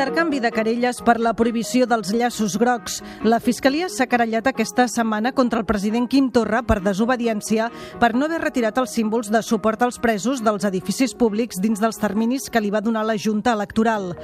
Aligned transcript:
Intercanvi 0.00 0.38
de 0.40 0.48
querelles 0.48 1.02
per 1.04 1.18
la 1.20 1.34
prohibició 1.36 1.84
dels 1.84 2.08
llaços 2.16 2.54
grocs. 2.56 2.94
La 3.20 3.36
Fiscalia 3.36 3.90
s'ha 3.92 4.06
querellat 4.08 4.46
aquesta 4.48 4.86
setmana 4.88 5.34
contra 5.36 5.60
el 5.60 5.66
president 5.68 6.06
Quim 6.08 6.30
Torra 6.32 6.62
per 6.64 6.78
desobediència 6.80 7.66
per 8.00 8.14
no 8.14 8.24
haver 8.24 8.38
retirat 8.40 8.80
els 8.80 8.96
símbols 8.96 9.28
de 9.28 9.44
suport 9.44 9.84
als 9.84 10.00
presos 10.00 10.40
dels 10.40 10.64
edificis 10.64 11.12
públics 11.12 11.60
dins 11.60 11.84
dels 11.84 12.00
terminis 12.00 12.48
que 12.48 12.64
li 12.64 12.72
va 12.72 12.80
donar 12.80 13.04
la 13.04 13.18
Junta 13.20 13.52
Electoral. 13.52 14.14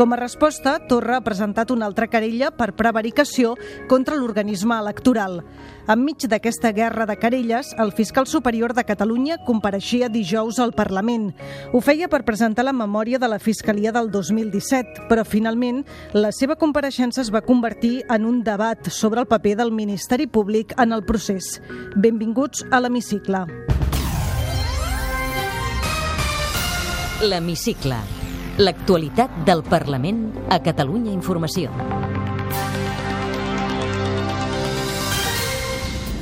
Com 0.00 0.16
a 0.16 0.22
resposta, 0.24 0.78
Torra 0.88 1.20
ha 1.20 1.26
presentat 1.28 1.68
una 1.68 1.84
altra 1.84 2.08
querella 2.08 2.48
per 2.48 2.72
prevaricació 2.72 3.58
contra 3.92 4.16
l'organisme 4.16 4.80
electoral. 4.80 5.42
Enmig 5.86 6.24
d'aquesta 6.26 6.72
guerra 6.74 7.04
de 7.06 7.14
querelles, 7.14 7.68
el 7.78 7.92
fiscal 7.94 8.26
superior 8.26 8.72
de 8.74 8.82
Catalunya 8.82 9.36
compareixia 9.46 10.08
dijous 10.10 10.58
al 10.58 10.72
Parlament. 10.74 11.28
Ho 11.70 11.78
feia 11.78 12.08
per 12.10 12.24
presentar 12.26 12.64
la 12.66 12.74
memòria 12.74 13.20
de 13.22 13.28
la 13.30 13.38
Fiscalia 13.38 13.92
del 13.94 14.10
2017, 14.10 15.06
però 15.06 15.22
finalment 15.22 15.84
la 16.10 16.32
seva 16.34 16.58
compareixença 16.58 17.22
es 17.22 17.30
va 17.30 17.44
convertir 17.46 18.02
en 18.10 18.26
un 18.26 18.42
debat 18.42 18.90
sobre 18.90 19.22
el 19.22 19.30
paper 19.30 19.54
del 19.62 19.70
Ministeri 19.70 20.26
Públic 20.26 20.74
en 20.74 20.90
el 20.90 21.06
procés. 21.06 21.60
Benvinguts 21.94 22.66
a 22.72 22.82
l'Hemicicle. 22.82 23.46
L'Hemicicle, 27.22 28.02
l'actualitat 28.58 29.42
del 29.46 29.62
Parlament 29.62 30.32
a 30.50 30.58
Catalunya 30.58 31.14
Informació. 31.14 31.70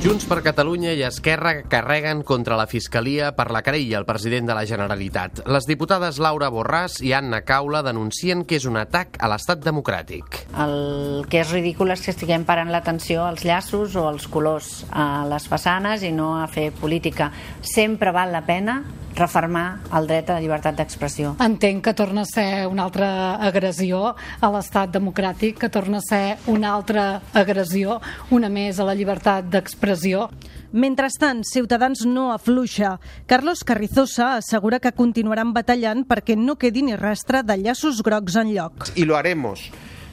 Junts 0.05 0.27
per 0.29 0.43
Catalunya 0.45 0.91
i 0.93 0.99
Esquerra 1.01 1.63
carreguen 1.65 2.19
contra 2.21 2.53
la 2.59 2.67
Fiscalia 2.69 3.31
per 3.33 3.47
la 3.49 3.63
querella 3.65 3.97
al 3.97 4.05
president 4.05 4.45
de 4.45 4.53
la 4.53 4.61
Generalitat. 4.69 5.39
Les 5.49 5.65
diputades 5.65 6.19
Laura 6.21 6.51
Borràs 6.53 6.99
i 7.01 7.09
Anna 7.17 7.39
Caula 7.41 7.81
denuncien 7.81 8.43
que 8.45 8.59
és 8.59 8.67
un 8.69 8.77
atac 8.77 9.17
a 9.17 9.31
l'estat 9.31 9.63
democràtic. 9.65 10.43
El 10.61 11.25
que 11.25 11.41
és 11.41 11.49
ridícul 11.49 11.89
és 11.95 12.05
que 12.05 12.13
estiguem 12.13 12.45
parant 12.45 12.69
l'atenció 12.69 13.23
als 13.25 13.47
llaços 13.49 13.95
o 13.97 14.05
als 14.05 14.27
colors 14.29 14.83
a 14.93 15.25
les 15.25 15.49
façanes 15.49 16.05
i 16.05 16.13
no 16.13 16.35
a 16.37 16.45
fer 16.53 16.67
política. 16.77 17.31
Sempre 17.65 18.13
val 18.13 18.29
la 18.29 18.43
pena 18.45 18.83
refermar 19.15 19.79
el 19.95 20.07
dret 20.07 20.29
a 20.29 20.37
la 20.37 20.43
llibertat 20.43 20.77
d'expressió. 20.77 21.35
Entenc 21.43 21.83
que 21.85 21.93
torna 21.97 22.23
a 22.25 22.29
ser 22.29 22.67
una 22.67 22.85
altra 22.85 23.09
agressió 23.35 24.15
a 24.15 24.51
l'estat 24.51 24.91
democràtic, 24.93 25.59
que 25.59 25.69
torna 25.69 25.99
a 25.99 26.05
ser 26.05 26.37
una 26.51 26.73
altra 26.75 27.21
agressió, 27.33 27.99
una 28.31 28.49
més 28.49 28.79
a 28.79 28.87
la 28.87 28.95
llibertat 28.95 29.49
d'expressió. 29.51 30.29
Mentrestant, 30.75 31.45
Ciutadans 31.47 32.03
no 32.05 32.31
afluixa. 32.33 32.97
Carlos 33.25 33.63
Carrizosa 33.63 34.35
assegura 34.35 34.81
que 34.83 34.91
continuaran 34.91 35.53
batallant 35.55 36.03
perquè 36.03 36.35
no 36.35 36.57
quedi 36.59 36.83
ni 36.83 36.97
rastre 36.99 37.43
de 37.47 37.55
llaços 37.61 38.03
grocs 38.03 38.35
en 38.35 38.51
lloc. 38.53 38.91
Y 38.95 39.05
lo 39.05 39.15
haremos. 39.15 39.71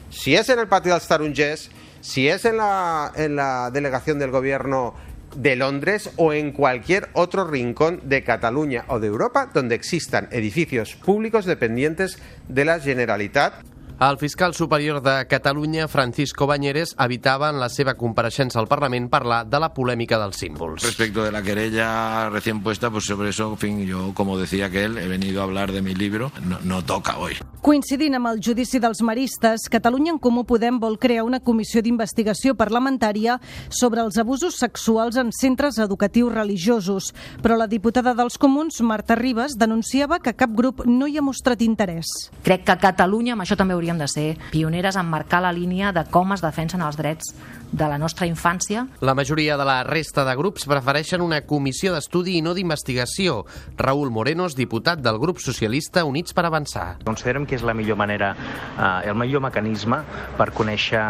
Si 0.09 0.35
es 0.35 0.47
en 0.49 0.59
el 0.59 0.67
patio 0.67 0.93
de 0.93 0.99
los 0.99 1.07
Tarongers, 1.07 1.69
si 1.99 2.27
es 2.27 2.45
en 2.45 2.57
la, 2.57 3.11
en 3.15 3.35
la 3.35 3.71
delegación 3.71 4.19
del 4.19 4.31
gobierno 4.31 4.93
de 5.35 5.55
Londres 5.55 6.11
o 6.15 6.33
en 6.33 6.51
cualquier 6.51 7.09
otro 7.13 7.47
rincón 7.47 8.01
de 8.03 8.23
Cataluña 8.23 8.85
o 8.87 8.99
de 8.99 9.07
Europa 9.07 9.49
donde 9.53 9.75
existan 9.75 10.27
edificios 10.31 10.95
públicos 10.95 11.45
dependientes 11.45 12.17
de 12.47 12.65
la 12.65 12.79
Generalitat. 12.79 13.53
El 13.99 14.17
fiscal 14.17 14.53
superior 14.53 15.01
de 15.01 15.27
Catalunya, 15.27 15.87
Francisco 15.87 16.47
Bañeres, 16.47 16.95
evitava 16.99 17.49
en 17.53 17.59
la 17.61 17.69
seva 17.69 17.93
compareixença 17.95 18.59
al 18.59 18.67
Parlament 18.67 19.05
parlar 19.07 19.43
de 19.47 19.59
la 19.61 19.69
polèmica 19.73 20.17
dels 20.19 20.41
símbols. 20.41 20.83
Respecto 20.83 21.23
de 21.23 21.31
la 21.31 21.43
querella 21.43 22.29
recién 22.29 22.63
puesta, 22.63 22.89
pues 22.89 23.05
sobre 23.05 23.29
eso, 23.29 23.51
en 23.51 23.57
fin, 23.57 23.85
yo, 23.85 24.11
como 24.13 24.37
decía 24.37 24.69
que 24.69 24.83
él, 24.83 24.97
he 24.97 25.07
venido 25.07 25.41
a 25.41 25.43
hablar 25.45 25.71
de 25.71 25.81
mi 25.81 25.93
libro, 25.93 26.31
no, 26.43 26.59
no 26.63 26.83
toca 26.83 27.17
hoy. 27.17 27.37
Coincidint 27.63 28.17
amb 28.17 28.27
el 28.27 28.41
judici 28.43 28.81
dels 28.83 28.99
maristes, 29.07 29.69
Catalunya 29.71 30.11
en 30.11 30.17
Comú 30.19 30.43
Podem 30.43 30.81
vol 30.81 30.97
crear 30.99 31.23
una 31.23 31.39
comissió 31.39 31.79
d'investigació 31.79 32.57
parlamentària 32.59 33.37
sobre 33.69 34.03
els 34.03 34.17
abusos 34.19 34.57
sexuals 34.59 35.15
en 35.15 35.31
centres 35.31 35.77
educatius 35.79 36.33
religiosos. 36.33 37.13
Però 37.39 37.55
la 37.55 37.69
diputada 37.71 38.11
dels 38.17 38.35
comuns, 38.35 38.81
Marta 38.83 39.15
Ribas, 39.15 39.55
denunciava 39.55 40.19
que 40.19 40.35
cap 40.35 40.51
grup 40.51 40.83
no 40.83 41.07
hi 41.07 41.15
ha 41.15 41.23
mostrat 41.23 41.63
interès. 41.63 42.11
Crec 42.43 42.65
que 42.67 42.75
Catalunya 42.83 43.37
amb 43.37 43.45
això 43.45 43.55
també 43.55 43.77
hauríem 43.83 43.99
de 43.99 44.07
ser 44.07 44.37
pioneres 44.51 44.95
en 44.95 45.05
marcar 45.05 45.41
la 45.43 45.51
línia 45.51 45.91
de 45.91 46.05
com 46.07 46.31
es 46.31 46.41
defensen 46.41 46.81
els 46.81 46.95
drets 46.95 47.33
de 47.73 47.87
la 47.89 47.97
nostra 47.97 48.27
infància. 48.29 48.85
La 49.01 49.15
majoria 49.17 49.57
de 49.57 49.65
la 49.65 49.81
resta 49.83 50.23
de 50.23 50.35
grups 50.37 50.67
prefereixen 50.69 51.23
una 51.25 51.41
comissió 51.49 51.91
d'estudi 51.91 52.37
i 52.37 52.43
no 52.45 52.53
d'investigació. 52.53 53.43
Raúl 53.77 54.11
Morenos, 54.13 54.55
diputat 54.55 55.01
del 55.01 55.17
grup 55.19 55.41
socialista 55.41 56.05
Units 56.05 56.35
per 56.37 56.45
Avançar. 56.45 56.99
Considerem 57.03 57.47
que 57.49 57.57
és 57.57 57.65
la 57.65 57.73
millor 57.73 57.97
manera, 57.97 58.35
eh, 58.77 59.09
el 59.09 59.17
millor 59.17 59.41
mecanisme 59.41 60.03
per 60.37 60.51
conèixer 60.53 61.01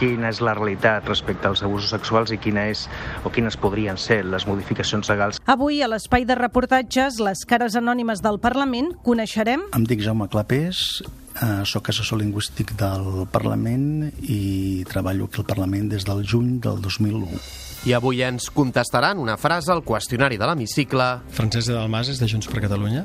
quina 0.00 0.32
és 0.32 0.40
la 0.40 0.56
realitat 0.56 1.06
respecte 1.06 1.46
als 1.46 1.62
abusos 1.62 1.92
sexuals 1.92 2.32
i 2.32 2.38
quina 2.38 2.66
és 2.72 2.88
o 3.24 3.30
quines 3.30 3.56
podrien 3.60 4.00
ser 4.00 4.24
les 4.24 4.48
modificacions 4.48 5.08
legals. 5.12 5.40
Avui, 5.44 5.82
a 5.82 5.88
l'espai 5.88 6.24
de 6.24 6.34
reportatges, 6.34 7.20
les 7.20 7.44
cares 7.44 7.76
anònimes 7.76 8.24
del 8.24 8.40
Parlament, 8.40 8.94
coneixerem... 9.04 9.68
Em 9.76 9.84
dic 9.84 10.00
Jaume 10.00 10.30
Clapés, 10.32 11.04
eh, 11.42 11.64
sóc 11.64 11.90
assessor 11.92 12.20
lingüístic 12.20 12.74
del 12.78 13.26
Parlament 13.32 14.10
i 14.22 14.84
treballo 14.88 15.28
aquí 15.28 15.42
al 15.42 15.48
Parlament 15.48 15.90
des 15.92 16.06
del 16.08 16.24
juny 16.26 16.58
del 16.60 16.80
2001. 16.82 17.40
I 17.86 17.94
avui 17.94 18.22
ens 18.26 18.48
contestaran 18.50 19.20
una 19.22 19.36
frase 19.38 19.70
al 19.72 19.84
qüestionari 19.86 20.40
de 20.40 20.48
l'hemicicle. 20.48 21.10
Francesc 21.30 21.70
de 21.70 21.78
Dalmases, 21.78 22.18
de 22.18 22.26
Junts 22.28 22.50
per 22.50 22.64
Catalunya. 22.66 23.04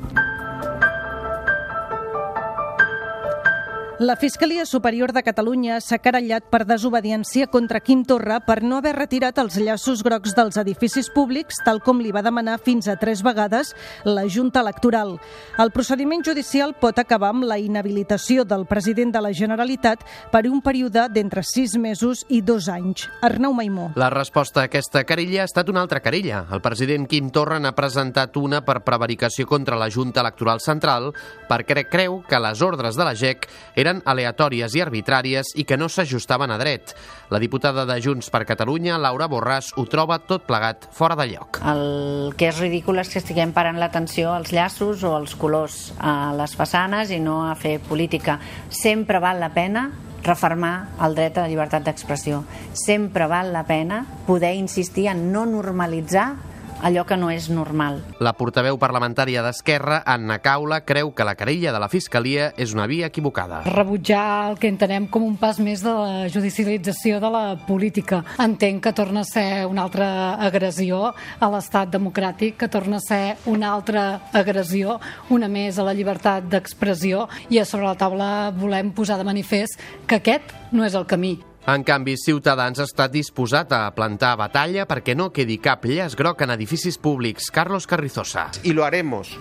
La 4.02 4.16
Fiscalia 4.16 4.66
Superior 4.66 5.12
de 5.12 5.22
Catalunya 5.22 5.76
s'ha 5.78 6.00
querellat 6.02 6.48
per 6.50 6.64
desobediència 6.66 7.46
contra 7.46 7.78
Quim 7.78 8.00
Torra 8.02 8.40
per 8.42 8.56
no 8.66 8.80
haver 8.80 8.96
retirat 8.96 9.36
els 9.38 9.54
llaços 9.62 10.00
grocs 10.02 10.32
dels 10.34 10.56
edificis 10.58 11.06
públics, 11.14 11.60
tal 11.62 11.78
com 11.86 12.00
li 12.02 12.10
va 12.10 12.24
demanar 12.26 12.56
fins 12.58 12.88
a 12.90 12.96
tres 12.98 13.22
vegades 13.22 13.70
la 14.02 14.24
Junta 14.26 14.58
Electoral. 14.66 15.12
El 15.62 15.70
procediment 15.70 16.24
judicial 16.26 16.74
pot 16.80 16.98
acabar 16.98 17.30
amb 17.30 17.46
la 17.46 17.60
inhabilitació 17.62 18.42
del 18.42 18.64
president 18.66 19.12
de 19.14 19.22
la 19.22 19.30
Generalitat 19.30 20.02
per 20.32 20.48
un 20.50 20.58
període 20.66 21.06
d'entre 21.06 21.46
sis 21.46 21.76
mesos 21.78 22.24
i 22.26 22.42
dos 22.42 22.66
anys. 22.66 23.06
Arnau 23.22 23.54
Maimó. 23.54 23.92
La 23.94 24.10
resposta 24.10 24.64
a 24.64 24.66
aquesta 24.66 25.04
querella 25.06 25.44
ha 25.44 25.46
estat 25.52 25.70
una 25.70 25.86
altra 25.86 26.02
querella. 26.02 26.42
El 26.50 26.64
president 26.66 27.06
Quim 27.06 27.30
Torra 27.30 27.60
n'ha 27.62 27.76
presentat 27.78 28.34
una 28.42 28.64
per 28.66 28.80
prevaricació 28.82 29.46
contra 29.46 29.78
la 29.78 29.92
Junta 29.94 30.26
Electoral 30.26 30.58
Central 30.58 31.12
perquè 31.46 31.86
creu 31.86 32.24
que 32.26 32.42
les 32.42 32.66
ordres 32.66 32.98
de 32.98 33.06
la 33.06 33.14
GEC 33.14 33.46
eren 33.78 33.91
aleatòries 34.08 34.72
i 34.78 34.80
arbitràries 34.80 35.52
i 35.60 35.66
que 35.68 35.76
no 35.76 35.90
s'ajustaven 35.92 36.50
a 36.50 36.56
dret. 36.60 36.94
La 37.28 37.40
diputada 37.42 37.84
de 37.84 37.98
Junts 38.00 38.30
per 38.32 38.46
Catalunya, 38.48 38.96
Laura 38.96 39.28
Borràs, 39.28 39.72
ho 39.76 39.84
troba 39.84 40.20
tot 40.24 40.46
plegat 40.48 40.88
fora 40.96 41.18
de 41.18 41.26
lloc. 41.34 41.60
El 41.60 42.32
que 42.38 42.48
és 42.48 42.62
ridícul 42.62 43.02
és 43.02 43.10
que 43.12 43.20
estiguem 43.20 43.52
parant 43.52 43.76
l'atenció 43.76 44.32
als 44.32 44.54
llaços 44.56 45.04
o 45.04 45.12
als 45.16 45.36
colors 45.36 45.92
a 45.98 46.32
les 46.38 46.56
façanes 46.56 47.12
i 47.12 47.20
no 47.20 47.42
a 47.50 47.52
fer 47.58 47.76
política. 47.84 48.38
Sempre 48.70 49.20
val 49.20 49.42
la 49.42 49.52
pena 49.52 49.90
refermar 50.22 50.94
el 51.02 51.16
dret 51.18 51.36
a 51.36 51.44
la 51.44 51.50
llibertat 51.50 51.84
d'expressió. 51.84 52.44
Sempre 52.72 53.26
val 53.26 53.52
la 53.52 53.66
pena 53.66 54.04
poder 54.26 54.54
insistir 54.54 55.08
en 55.10 55.30
no 55.32 55.44
normalitzar 55.46 56.51
allò 56.82 57.04
que 57.06 57.16
no 57.16 57.30
és 57.30 57.48
normal. 57.50 58.00
La 58.20 58.34
portaveu 58.36 58.76
parlamentària 58.78 59.42
d'Esquerra, 59.44 60.02
Anna 60.06 60.40
Caula, 60.42 60.82
creu 60.84 61.12
que 61.14 61.24
la 61.24 61.36
querella 61.38 61.72
de 61.72 61.80
la 61.80 61.88
Fiscalia 61.88 62.50
és 62.60 62.74
una 62.74 62.86
via 62.90 63.08
equivocada. 63.08 63.62
Rebutjar 63.68 64.50
el 64.50 64.58
que 64.58 64.70
entenem 64.72 65.06
com 65.10 65.24
un 65.26 65.36
pas 65.40 65.60
més 65.62 65.84
de 65.84 65.92
la 65.92 66.28
judicialització 66.32 67.20
de 67.22 67.30
la 67.32 67.44
política. 67.68 68.22
Entenc 68.42 68.82
que 68.84 68.94
torna 68.96 69.22
a 69.22 69.28
ser 69.28 69.66
una 69.70 69.86
altra 69.86 70.08
agressió 70.42 71.12
a 71.12 71.52
l'estat 71.52 71.92
democràtic, 71.94 72.58
que 72.58 72.70
torna 72.72 72.98
a 72.98 73.06
ser 73.06 73.36
una 73.46 73.72
altra 73.72 74.28
agressió, 74.32 74.98
una 75.30 75.48
més 75.48 75.78
a 75.78 75.86
la 75.86 75.94
llibertat 75.94 76.50
d'expressió 76.50 77.28
i 77.50 77.62
a 77.62 77.68
sobre 77.68 77.86
la 77.86 77.96
taula 77.98 78.50
volem 78.56 78.92
posar 78.92 79.20
de 79.20 79.28
manifest 79.28 79.80
que 80.06 80.20
aquest 80.20 80.54
no 80.72 80.84
és 80.84 80.98
el 80.98 81.06
camí. 81.06 81.38
En 81.62 81.84
canvi, 81.86 82.16
Ciutadans 82.18 82.80
està 82.82 83.04
disposat 83.06 83.70
a 83.70 83.84
plantar 83.94 84.32
batalla 84.40 84.82
perquè 84.90 85.14
no 85.14 85.28
quedi 85.30 85.60
cap 85.62 85.84
llaç 85.86 86.16
groc 86.18 86.42
en 86.42 86.50
edificis 86.50 86.98
públics. 86.98 87.52
Carlos 87.54 87.86
Carrizosa. 87.86 88.50
Y 88.64 88.72
lo 88.72 88.84
haremos. 88.84 89.38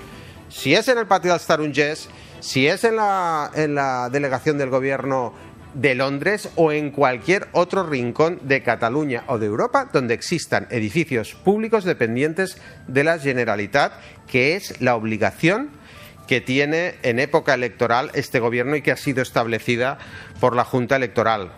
Si 0.50 0.75
es 0.75 0.88
en 0.88 1.00
el 1.00 1.07
patio 1.07 1.33
de 1.33 1.39
los 1.39 2.09
si 2.41 2.68
es 2.68 2.83
en 2.83 2.95
la 2.97 4.09
delegación 4.12 4.59
del 4.59 4.69
gobierno 4.69 5.33
de 5.73 5.95
Londres 5.95 6.50
o 6.56 6.71
en 6.71 6.91
cualquier 6.91 7.47
otro 7.53 7.88
rincón 7.88 8.39
de 8.44 8.62
Cataluña 8.62 9.24
o 9.27 9.39
de 9.39 9.47
Europa 9.47 9.89
donde 9.91 10.13
existan 10.13 10.67
edificios 10.69 11.33
públicos 11.33 11.85
dependientes 11.85 12.57
de 12.88 13.03
la 13.03 13.17
Generalitat, 13.17 13.94
que 14.27 14.56
es 14.56 14.79
la 14.81 14.95
obligación 14.95 15.69
que 16.27 16.41
tiene 16.41 16.95
en 17.03 17.19
época 17.19 17.53
electoral 17.53 18.12
este 18.13 18.39
gobierno 18.39 18.75
y 18.75 18.81
que 18.81 18.91
ha 18.91 18.97
sido 18.97 19.21
establecida 19.21 19.97
por 20.39 20.56
la 20.56 20.63
Junta 20.63 20.95
Electoral. 20.95 21.51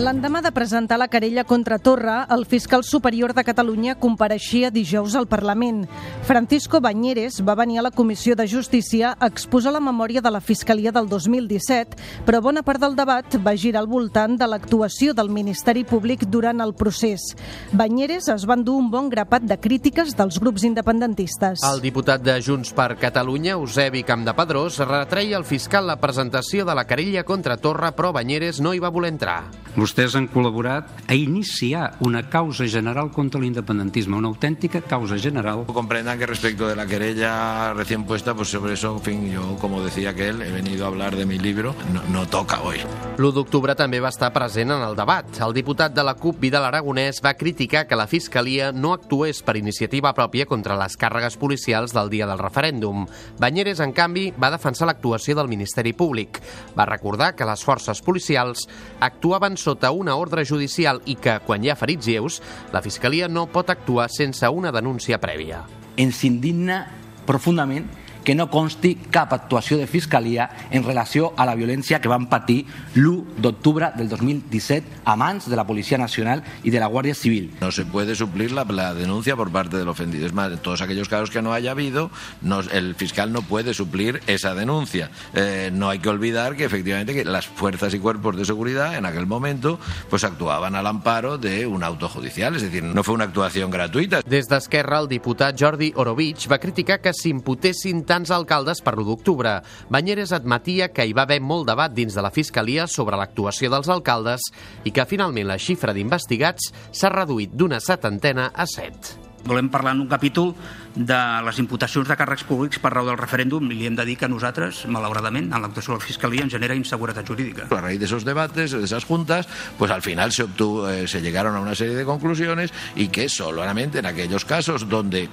L'endemà 0.00 0.40
de 0.40 0.48
presentar 0.48 0.96
la 0.96 1.10
querella 1.12 1.42
contra 1.44 1.76
Torra, 1.78 2.22
el 2.32 2.46
fiscal 2.48 2.80
superior 2.88 3.34
de 3.36 3.42
Catalunya 3.44 3.98
compareixia 4.00 4.70
dijous 4.72 5.12
al 5.12 5.26
Parlament. 5.28 5.82
Francisco 6.24 6.78
Banyeres 6.80 7.42
va 7.44 7.52
venir 7.58 7.80
a 7.80 7.84
la 7.84 7.90
Comissió 7.92 8.32
de 8.32 8.46
Justícia 8.48 9.10
a 9.12 9.28
exposar 9.28 9.74
la 9.74 9.82
memòria 9.84 10.22
de 10.24 10.32
la 10.32 10.40
Fiscalia 10.40 10.88
del 10.90 11.04
2017, 11.10 11.98
però 12.24 12.40
bona 12.40 12.62
part 12.64 12.80
del 12.80 12.96
debat 12.96 13.36
va 13.44 13.52
girar 13.52 13.82
al 13.82 13.90
voltant 13.92 14.38
de 14.40 14.48
l'actuació 14.48 15.12
del 15.12 15.28
Ministeri 15.28 15.84
Públic 15.84 16.24
durant 16.24 16.64
el 16.64 16.72
procés. 16.72 17.36
Banyeres 17.76 18.30
es 18.32 18.48
va 18.48 18.56
endur 18.56 18.78
un 18.80 18.88
bon 18.88 19.12
grapat 19.12 19.44
de 19.44 19.60
crítiques 19.60 20.16
dels 20.16 20.40
grups 20.40 20.64
independentistes. 20.64 21.60
El 21.60 21.84
diputat 21.84 22.24
de 22.24 22.38
Junts 22.40 22.72
per 22.72 22.96
Catalunya, 22.96 23.58
Eusebi 23.60 24.00
Campdepadrós, 24.08 24.80
retreia 24.80 25.36
al 25.36 25.44
fiscal 25.44 25.84
la 25.84 26.00
presentació 26.00 26.64
de 26.64 26.80
la 26.80 26.88
querella 26.88 27.28
contra 27.28 27.60
Torra, 27.60 27.92
però 27.92 28.16
Banyeres 28.16 28.64
no 28.64 28.72
hi 28.72 28.80
va 28.80 28.88
voler 28.88 29.12
entrar. 29.12 29.42
Vostès 29.80 30.12
han 30.18 30.26
col·laborat 30.28 30.90
a 31.08 31.14
iniciar 31.16 31.94
una 32.04 32.26
causa 32.28 32.66
general 32.68 33.08
contra 33.14 33.40
l'independentisme, 33.40 34.18
una 34.18 34.28
autèntica 34.28 34.82
causa 34.84 35.16
general. 35.16 35.64
Comprendan 35.72 36.18
que 36.18 36.26
respecto 36.26 36.68
de 36.68 36.76
la 36.76 36.84
querella 36.86 37.72
recién 37.72 38.04
puesta, 38.04 38.34
pues 38.34 38.48
sobre 38.48 38.74
eso, 38.74 38.96
en 38.96 39.02
fin, 39.02 39.30
yo, 39.32 39.56
como 39.56 39.82
decía 39.82 40.12
que 40.14 40.28
él, 40.28 40.42
he 40.42 40.50
venido 40.50 40.84
a 40.84 40.88
hablar 40.88 41.16
de 41.16 41.24
mi 41.24 41.38
libro, 41.38 41.74
no, 41.94 42.02
no 42.12 42.28
toca 42.28 42.60
hoy. 42.60 42.76
L'1 43.16 43.32
d'octubre 43.32 43.72
també 43.76 44.02
va 44.04 44.10
estar 44.12 44.28
present 44.34 44.74
en 44.74 44.84
el 44.84 44.98
debat. 44.98 45.24
El 45.40 45.56
diputat 45.56 45.94
de 45.96 46.04
la 46.04 46.14
CUP, 46.20 46.36
Vidal 46.44 46.66
Aragonès, 46.68 47.22
va 47.24 47.32
criticar 47.40 47.86
que 47.88 47.96
la 47.96 48.08
Fiscalia 48.10 48.72
no 48.72 48.92
actués 48.92 49.40
per 49.40 49.56
iniciativa 49.56 50.12
pròpia 50.12 50.44
contra 50.44 50.76
les 50.76 50.98
càrregues 51.00 51.38
policials 51.40 51.96
del 51.96 52.12
dia 52.12 52.28
del 52.28 52.42
referèndum. 52.42 53.06
Banyeres, 53.40 53.80
en 53.80 53.96
canvi, 53.96 54.28
va 54.36 54.52
defensar 54.52 54.90
l'actuació 54.90 55.38
del 55.40 55.48
Ministeri 55.48 55.94
Públic. 55.96 56.42
Va 56.76 56.88
recordar 56.88 57.32
que 57.34 57.48
les 57.48 57.64
forces 57.64 58.04
policials 58.04 58.68
actuaven 59.00 59.56
sota 59.70 59.92
una 59.94 60.16
ordre 60.18 60.44
judicial 60.44 60.98
i 61.06 61.14
que, 61.20 61.38
quan 61.46 61.62
hi 61.62 61.70
ha 61.70 61.78
ferits 61.78 62.08
lleus, 62.10 62.40
la 62.74 62.82
Fiscalia 62.82 63.28
no 63.30 63.46
pot 63.52 63.70
actuar 63.70 64.08
sense 64.10 64.48
una 64.50 64.72
denúncia 64.74 65.20
prèvia. 65.22 65.62
Ens 66.00 66.24
indigna 66.26 66.82
profundament 67.28 67.86
que 68.30 68.36
no 68.36 68.46
consti 68.46 68.92
cap 69.10 69.32
actuació 69.34 69.74
de 69.74 69.88
Fiscalia 69.90 70.44
en 70.70 70.84
relació 70.86 71.32
a 71.34 71.42
la 71.48 71.56
violència 71.58 71.98
que 71.98 72.06
van 72.06 72.28
patir 72.30 72.60
l'1 72.94 73.40
d'octubre 73.42 73.88
del 73.96 74.06
2017 74.06 75.02
a 75.02 75.16
mans 75.18 75.48
de 75.50 75.56
la 75.58 75.66
Policia 75.66 75.98
Nacional 75.98 76.44
y 76.62 76.70
de 76.70 76.78
la 76.78 76.86
Guardia 76.86 77.16
Civil. 77.16 77.50
No 77.60 77.72
se 77.72 77.84
puede 77.84 78.14
suplir 78.14 78.52
la, 78.52 78.62
la 78.62 78.94
denuncia 78.94 79.34
por 79.34 79.50
parte 79.50 79.78
del 79.78 79.88
ofendido. 79.88 80.26
Es 80.26 80.32
más, 80.32 80.52
en 80.52 80.58
todos 80.58 80.80
aquellos 80.80 81.08
casos 81.08 81.30
que 81.30 81.42
no 81.42 81.52
haya 81.52 81.72
habido, 81.72 82.12
no, 82.40 82.60
el 82.60 82.94
fiscal 82.94 83.32
no 83.32 83.42
puede 83.42 83.74
suplir 83.74 84.22
esa 84.28 84.54
denuncia. 84.54 85.10
Eh, 85.34 85.70
no 85.72 85.90
hay 85.90 85.98
que 85.98 86.08
olvidar 86.08 86.54
que 86.54 86.64
efectivamente 86.64 87.12
que 87.12 87.24
las 87.24 87.48
fuerzas 87.48 87.94
y 87.94 87.98
cuerpos 87.98 88.36
de 88.36 88.44
seguridad 88.44 88.94
en 88.94 89.06
aquel 89.06 89.26
momento 89.26 89.80
pues 90.08 90.22
actuaban 90.22 90.76
al 90.76 90.86
amparo 90.86 91.36
de 91.36 91.66
un 91.66 91.82
auto 91.82 92.08
judicial, 92.08 92.54
es 92.54 92.62
decir, 92.62 92.84
no 92.84 93.02
fue 93.02 93.16
una 93.16 93.24
actuación 93.24 93.72
gratuita. 93.72 94.22
Des 94.24 94.46
d'Esquerra, 94.46 95.00
el 95.00 95.08
diputat 95.08 95.58
Jordi 95.58 95.92
Orovich 95.96 96.46
va 96.48 96.60
criticar 96.60 97.00
que 97.00 97.12
s'imputessin 97.12 98.04
tants 98.20 98.34
alcaldes 98.36 98.82
per 98.84 98.94
l'1 98.98 99.06
d'octubre. 99.08 99.54
Banyeres 99.88 100.34
admetia 100.36 100.90
que 100.92 101.06
hi 101.08 101.14
va 101.16 101.24
haver 101.24 101.40
molt 101.40 101.68
debat 101.70 101.92
dins 101.94 102.12
de 102.12 102.24
la 102.24 102.32
Fiscalia 102.34 102.86
sobre 102.90 103.16
l'actuació 103.16 103.70
dels 103.72 103.88
alcaldes 103.88 104.50
i 104.84 104.92
que 104.92 105.08
finalment 105.08 105.48
la 105.48 105.58
xifra 105.58 105.96
d'investigats 105.96 106.68
s'ha 106.92 107.12
reduït 107.14 107.56
d'una 107.56 107.80
setantena 107.80 108.50
a 108.52 108.68
set. 108.68 109.16
Volem 109.40 109.70
parlar 109.72 109.94
en 109.96 110.02
un 110.02 110.08
capítol 110.10 110.52
de 110.92 111.16
les 111.46 111.58
imputacions 111.62 112.04
de 112.04 112.16
càrrecs 112.18 112.44
públics 112.44 112.76
per 112.82 112.90
raó 112.92 113.06
del 113.08 113.16
referèndum 113.16 113.70
i 113.70 113.78
li 113.78 113.86
hem 113.88 113.96
de 113.96 114.04
dir 114.04 114.18
que 114.20 114.28
a 114.28 114.28
nosaltres, 114.28 114.82
malauradament, 114.84 115.48
en 115.48 115.64
l'actuació 115.64 115.94
de 115.94 116.02
la 116.02 116.04
Fiscalia 116.04 116.44
ens 116.44 116.52
genera 116.52 116.76
inseguretat 116.76 117.24
jurídica. 117.24 117.70
A 117.72 117.80
raíz 117.80 118.02
de 118.02 118.04
esos 118.04 118.26
debates, 118.28 118.76
de 118.76 118.84
esas 118.84 119.08
juntas, 119.08 119.48
pues 119.78 119.90
al 119.90 120.02
final 120.02 120.32
se, 120.32 120.42
obtuvo, 120.42 120.90
eh, 120.90 121.08
se 121.08 121.22
llegaron 121.22 121.56
a 121.56 121.60
una 121.60 121.74
serie 121.74 121.94
de 121.94 122.04
conclusiones 122.04 122.74
y 122.94 123.08
que 123.08 123.30
solamente 123.30 124.00
en 124.00 124.06
aquellos 124.06 124.44
casos 124.44 124.90
donde 124.90 125.30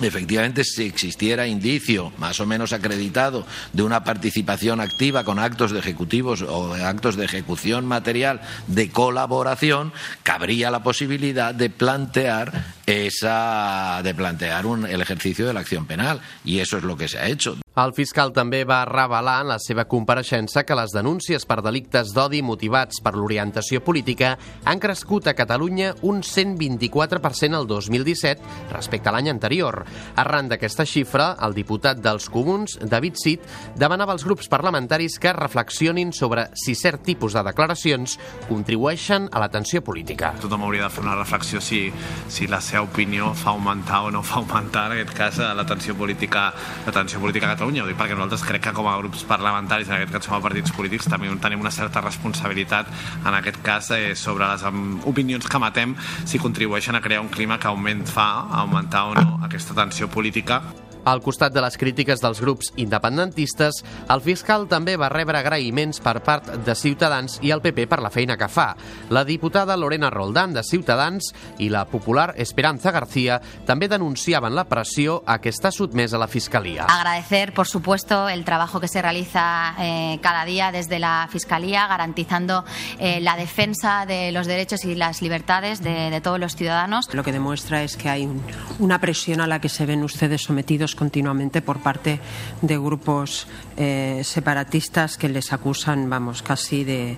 efectivamente 0.00 0.64
si 0.64 0.84
existiera 0.84 1.46
indicio 1.46 2.12
más 2.18 2.40
o 2.40 2.46
menos 2.46 2.72
acreditado 2.72 3.46
de 3.72 3.82
una 3.82 4.04
participación 4.04 4.80
activa 4.80 5.24
con 5.24 5.38
actos 5.38 5.72
de 5.72 5.78
ejecutivos 5.78 6.42
o 6.42 6.74
actos 6.74 7.16
de 7.16 7.24
ejecución 7.24 7.86
material 7.86 8.40
de 8.66 8.90
colaboración, 8.90 9.92
cabría 10.22 10.70
la 10.70 10.82
posibilidad 10.82 11.54
de 11.54 11.70
plantear 11.70 12.64
esa 12.86 14.00
de 14.02 14.14
plantear 14.14 14.66
un, 14.66 14.86
el 14.86 15.00
ejercicio 15.00 15.46
de 15.46 15.54
la 15.54 15.60
acción 15.60 15.86
penal 15.86 16.20
y 16.44 16.58
eso 16.58 16.76
es 16.76 16.84
lo 16.84 16.96
que 16.96 17.08
se 17.08 17.18
ha 17.18 17.28
hecho. 17.28 17.63
El 17.74 17.90
fiscal 17.90 18.30
també 18.30 18.60
va 18.62 18.84
revelar 18.86 19.40
en 19.42 19.48
la 19.50 19.56
seva 19.58 19.82
compareixença 19.90 20.62
que 20.62 20.76
les 20.78 20.92
denúncies 20.94 21.42
per 21.42 21.56
delictes 21.58 22.12
d'odi 22.14 22.38
motivats 22.46 23.00
per 23.02 23.16
l'orientació 23.16 23.80
política 23.82 24.36
han 24.62 24.78
crescut 24.78 25.26
a 25.26 25.34
Catalunya 25.34 25.88
un 26.06 26.20
124% 26.22 27.58
el 27.58 27.66
2017 27.66 28.70
respecte 28.70 29.10
a 29.10 29.14
l'any 29.16 29.32
anterior. 29.32 29.80
Arran 30.22 30.52
d'aquesta 30.52 30.86
xifra, 30.86 31.32
el 31.42 31.56
diputat 31.56 31.98
dels 31.98 32.28
comuns, 32.30 32.76
David 32.78 33.18
Cid, 33.18 33.50
demanava 33.74 34.14
als 34.14 34.22
grups 34.22 34.46
parlamentaris 34.46 35.18
que 35.18 35.34
reflexionin 35.34 36.14
sobre 36.14 36.46
si 36.54 36.76
cert 36.78 37.02
tipus 37.02 37.34
de 37.34 37.42
declaracions 37.42 38.20
contribueixen 38.46 39.26
a 39.32 39.42
la 39.42 39.50
tensió 39.50 39.82
política. 39.82 40.30
Tothom 40.38 40.68
hauria 40.68 40.86
de 40.86 40.92
fer 40.94 41.02
una 41.02 41.18
reflexió 41.18 41.58
si, 41.58 41.88
si 42.30 42.46
la 42.46 42.62
seva 42.62 42.86
opinió 42.86 43.34
fa 43.34 43.50
augmentar 43.50 44.04
o 44.06 44.14
no 44.14 44.22
fa 44.22 44.38
augmentar, 44.44 44.92
en 44.92 45.00
aquest 45.00 45.18
cas, 45.18 45.42
la 45.58 45.66
tensió 45.66 45.98
política, 45.98 46.52
la 46.86 46.94
tensió 46.94 47.18
política 47.18 47.50
a 47.50 47.63
Catalunya. 47.64 47.84
Ho 47.86 47.88
dic 47.88 47.96
perquè 47.96 48.12
nosaltres 48.12 48.42
crec 48.44 48.60
que 48.66 48.72
com 48.76 48.84
a 48.90 48.98
grups 49.00 49.22
parlamentaris, 49.24 49.88
en 49.88 49.94
aquest 49.96 50.12
cas 50.12 50.28
com 50.28 50.36
a 50.36 50.42
partits 50.44 50.74
polítics, 50.76 51.08
també 51.08 51.32
tenim 51.40 51.64
una 51.64 51.72
certa 51.72 52.02
responsabilitat, 52.04 52.92
en 53.24 53.38
aquest 53.40 53.62
cas, 53.64 53.90
eh, 53.96 54.12
sobre 54.14 54.44
les 54.44 54.68
opinions 55.08 55.48
que 55.48 55.58
matem, 55.58 55.96
si 56.26 56.38
contribueixen 56.38 56.94
a 56.94 57.00
crear 57.00 57.22
un 57.22 57.32
clima 57.32 57.58
que 57.58 57.68
augment 57.68 58.04
fa, 58.04 58.50
augmentar 58.52 59.06
o 59.08 59.14
no 59.14 59.40
aquesta 59.48 59.72
tensió 59.72 60.10
política 60.10 60.60
al 61.04 61.22
costat 61.22 61.52
de 61.54 61.62
les 61.64 61.76
crítiques 61.78 62.20
dels 62.22 62.40
grups 62.40 62.72
independentistes, 62.80 63.82
el 64.10 64.22
fiscal 64.24 64.66
també 64.70 64.96
va 65.00 65.10
rebre 65.12 65.38
agraïments 65.38 66.00
per 66.04 66.18
part 66.24 66.50
de 66.64 66.74
Ciutadans 66.74 67.38
i 67.44 67.52
el 67.54 67.62
PP 67.64 67.86
per 67.90 68.00
la 68.02 68.12
feina 68.14 68.36
que 68.40 68.48
fa. 68.48 68.72
La 69.10 69.24
diputada 69.24 69.76
Lorena 69.76 70.10
Roldán, 70.10 70.54
de 70.54 70.64
Ciutadans, 70.64 71.32
i 71.58 71.68
la 71.68 71.84
popular 71.86 72.32
Esperanza 72.36 72.92
García 72.94 73.40
també 73.66 73.88
denunciaven 73.88 74.54
la 74.54 74.66
pressió 74.68 75.20
a 75.26 75.38
què 75.42 75.52
està 75.52 75.72
sotmesa 75.74 76.20
la 76.20 76.28
Fiscalia. 76.28 76.86
Agradecer, 76.88 77.52
por 77.54 77.66
supuesto, 77.66 78.28
el 78.28 78.44
trabajo 78.44 78.80
que 78.80 78.88
se 78.88 79.02
realiza 79.02 79.74
eh, 79.78 80.18
cada 80.22 80.44
día 80.44 80.72
desde 80.72 80.98
la 80.98 81.28
Fiscalía, 81.30 81.86
garantizando 81.86 82.64
eh, 82.98 83.20
la 83.20 83.36
defensa 83.36 84.06
de 84.06 84.32
los 84.32 84.46
derechos 84.46 84.84
y 84.84 84.94
las 84.94 85.22
libertades 85.22 85.82
de, 85.82 86.10
de 86.10 86.20
todos 86.20 86.38
los 86.38 86.56
ciudadanos. 86.56 87.12
Lo 87.12 87.22
que 87.22 87.32
demuestra 87.32 87.82
es 87.82 87.96
que 87.96 88.08
hay 88.08 88.26
un, 88.26 88.42
una 88.78 89.00
presión 89.00 89.40
a 89.40 89.46
la 89.46 89.60
que 89.60 89.68
se 89.68 89.86
ven 89.86 90.02
ustedes 90.02 90.42
sometidos 90.42 90.93
continuamente 90.94 91.62
por 91.62 91.78
parte 91.80 92.20
de 92.62 92.78
grupos 92.78 93.46
eh, 93.76 94.22
separatistas 94.24 95.16
que 95.16 95.28
les 95.28 95.52
acusan, 95.52 96.08
vamos, 96.08 96.42
casi 96.42 96.84
de. 96.84 97.16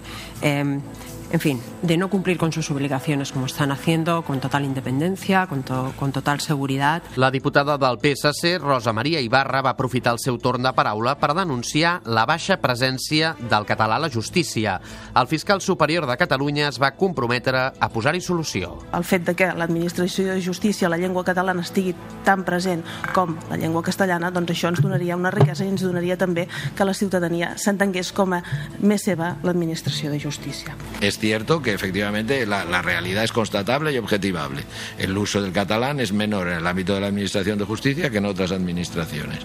En 1.33 1.40
fin, 1.40 1.61
de 1.83 1.97
no 1.97 2.09
cumplir 2.09 2.38
con 2.38 2.52
sus 2.52 2.71
obligaciones 2.71 3.33
como 3.33 3.47
están 3.47 3.73
haciendo, 3.73 4.23
con 4.23 4.40
total 4.40 4.64
independencia, 4.64 5.47
con, 5.47 5.62
to 5.64 5.92
con 5.99 6.12
total 6.12 6.40
seguridad. 6.40 7.02
La 7.16 7.30
diputada 7.30 7.76
del 7.76 7.99
PSC, 7.99 8.59
Rosa 8.61 8.92
Maria 8.92 9.21
Ibarra, 9.21 9.61
va 9.61 9.71
aprofitar 9.71 10.12
el 10.14 10.21
seu 10.23 10.38
torn 10.38 10.62
de 10.62 10.73
paraula 10.73 11.16
per 11.18 11.35
denunciar 11.35 12.00
la 12.06 12.25
baixa 12.26 12.61
presència 12.62 13.35
del 13.50 13.66
català 13.66 13.99
a 13.99 14.04
la 14.06 14.11
justícia. 14.11 14.78
El 15.14 15.26
fiscal 15.26 15.61
superior 15.61 16.06
de 16.06 16.16
Catalunya 16.16 16.68
es 16.68 16.78
va 16.80 16.92
comprometre 16.95 17.73
a 17.75 17.88
posar-hi 17.90 18.21
solució. 18.21 18.76
El 18.95 19.04
fet 19.04 19.26
de 19.26 19.35
que 19.35 19.50
l'administració 19.52 20.30
de 20.30 20.42
justícia, 20.42 20.88
la 20.88 20.99
llengua 20.99 21.25
catalana, 21.26 21.66
estigui 21.66 21.95
tan 22.25 22.45
present 22.47 22.85
com 23.12 23.35
la 23.50 23.59
llengua 23.59 23.83
castellana, 23.83 24.30
doncs 24.30 24.54
això 24.54 24.71
ens 24.71 24.83
donaria 24.85 25.18
una 25.18 25.35
riquesa 25.35 25.66
i 25.66 25.75
ens 25.75 25.83
donaria 25.83 26.16
també 26.16 26.47
que 26.76 26.87
la 26.87 26.95
ciutadania 26.95 27.54
s'entengués 27.59 28.12
com 28.14 28.38
a 28.38 28.42
més 28.80 29.04
seva 29.11 29.35
l'administració 29.42 30.14
de 30.14 30.23
justícia. 30.23 30.76
Es 31.16 31.20
cierto 31.20 31.62
que 31.62 31.73
efectivamente 31.73 32.44
la, 32.44 32.82
realidad 32.82 33.25
es 33.25 33.32
constatable 33.32 33.90
y 33.90 33.96
objetivable. 33.96 34.64
El 34.99 35.16
uso 35.16 35.40
del 35.40 35.50
catalán 35.50 35.99
es 35.99 36.12
menor 36.12 36.46
en 36.49 36.58
el 36.58 36.66
ámbito 36.66 36.94
de 36.94 37.00
la 37.00 37.06
Administración 37.06 37.58
de 37.58 37.64
Justicia 37.64 38.11
que 38.11 38.18
en 38.18 38.26
otras 38.26 38.52
administraciones. 38.52 39.38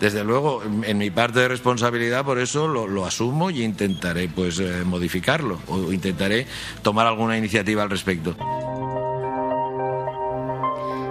Desde 0.00 0.24
luego, 0.24 0.62
en 0.64 0.96
mi 0.96 1.10
parte 1.10 1.40
de 1.40 1.48
responsabilidad, 1.48 2.24
por 2.24 2.38
eso 2.38 2.68
lo, 2.68 2.88
lo 2.88 3.04
asumo 3.04 3.50
y 3.50 3.62
intentaré 3.62 4.28
pues, 4.28 4.60
eh, 4.60 4.82
modificarlo 4.86 5.60
o 5.68 5.92
intentaré 5.92 6.46
tomar 6.80 7.06
alguna 7.06 7.36
iniciativa 7.36 7.82
al 7.82 7.90
respecto. 7.90 8.34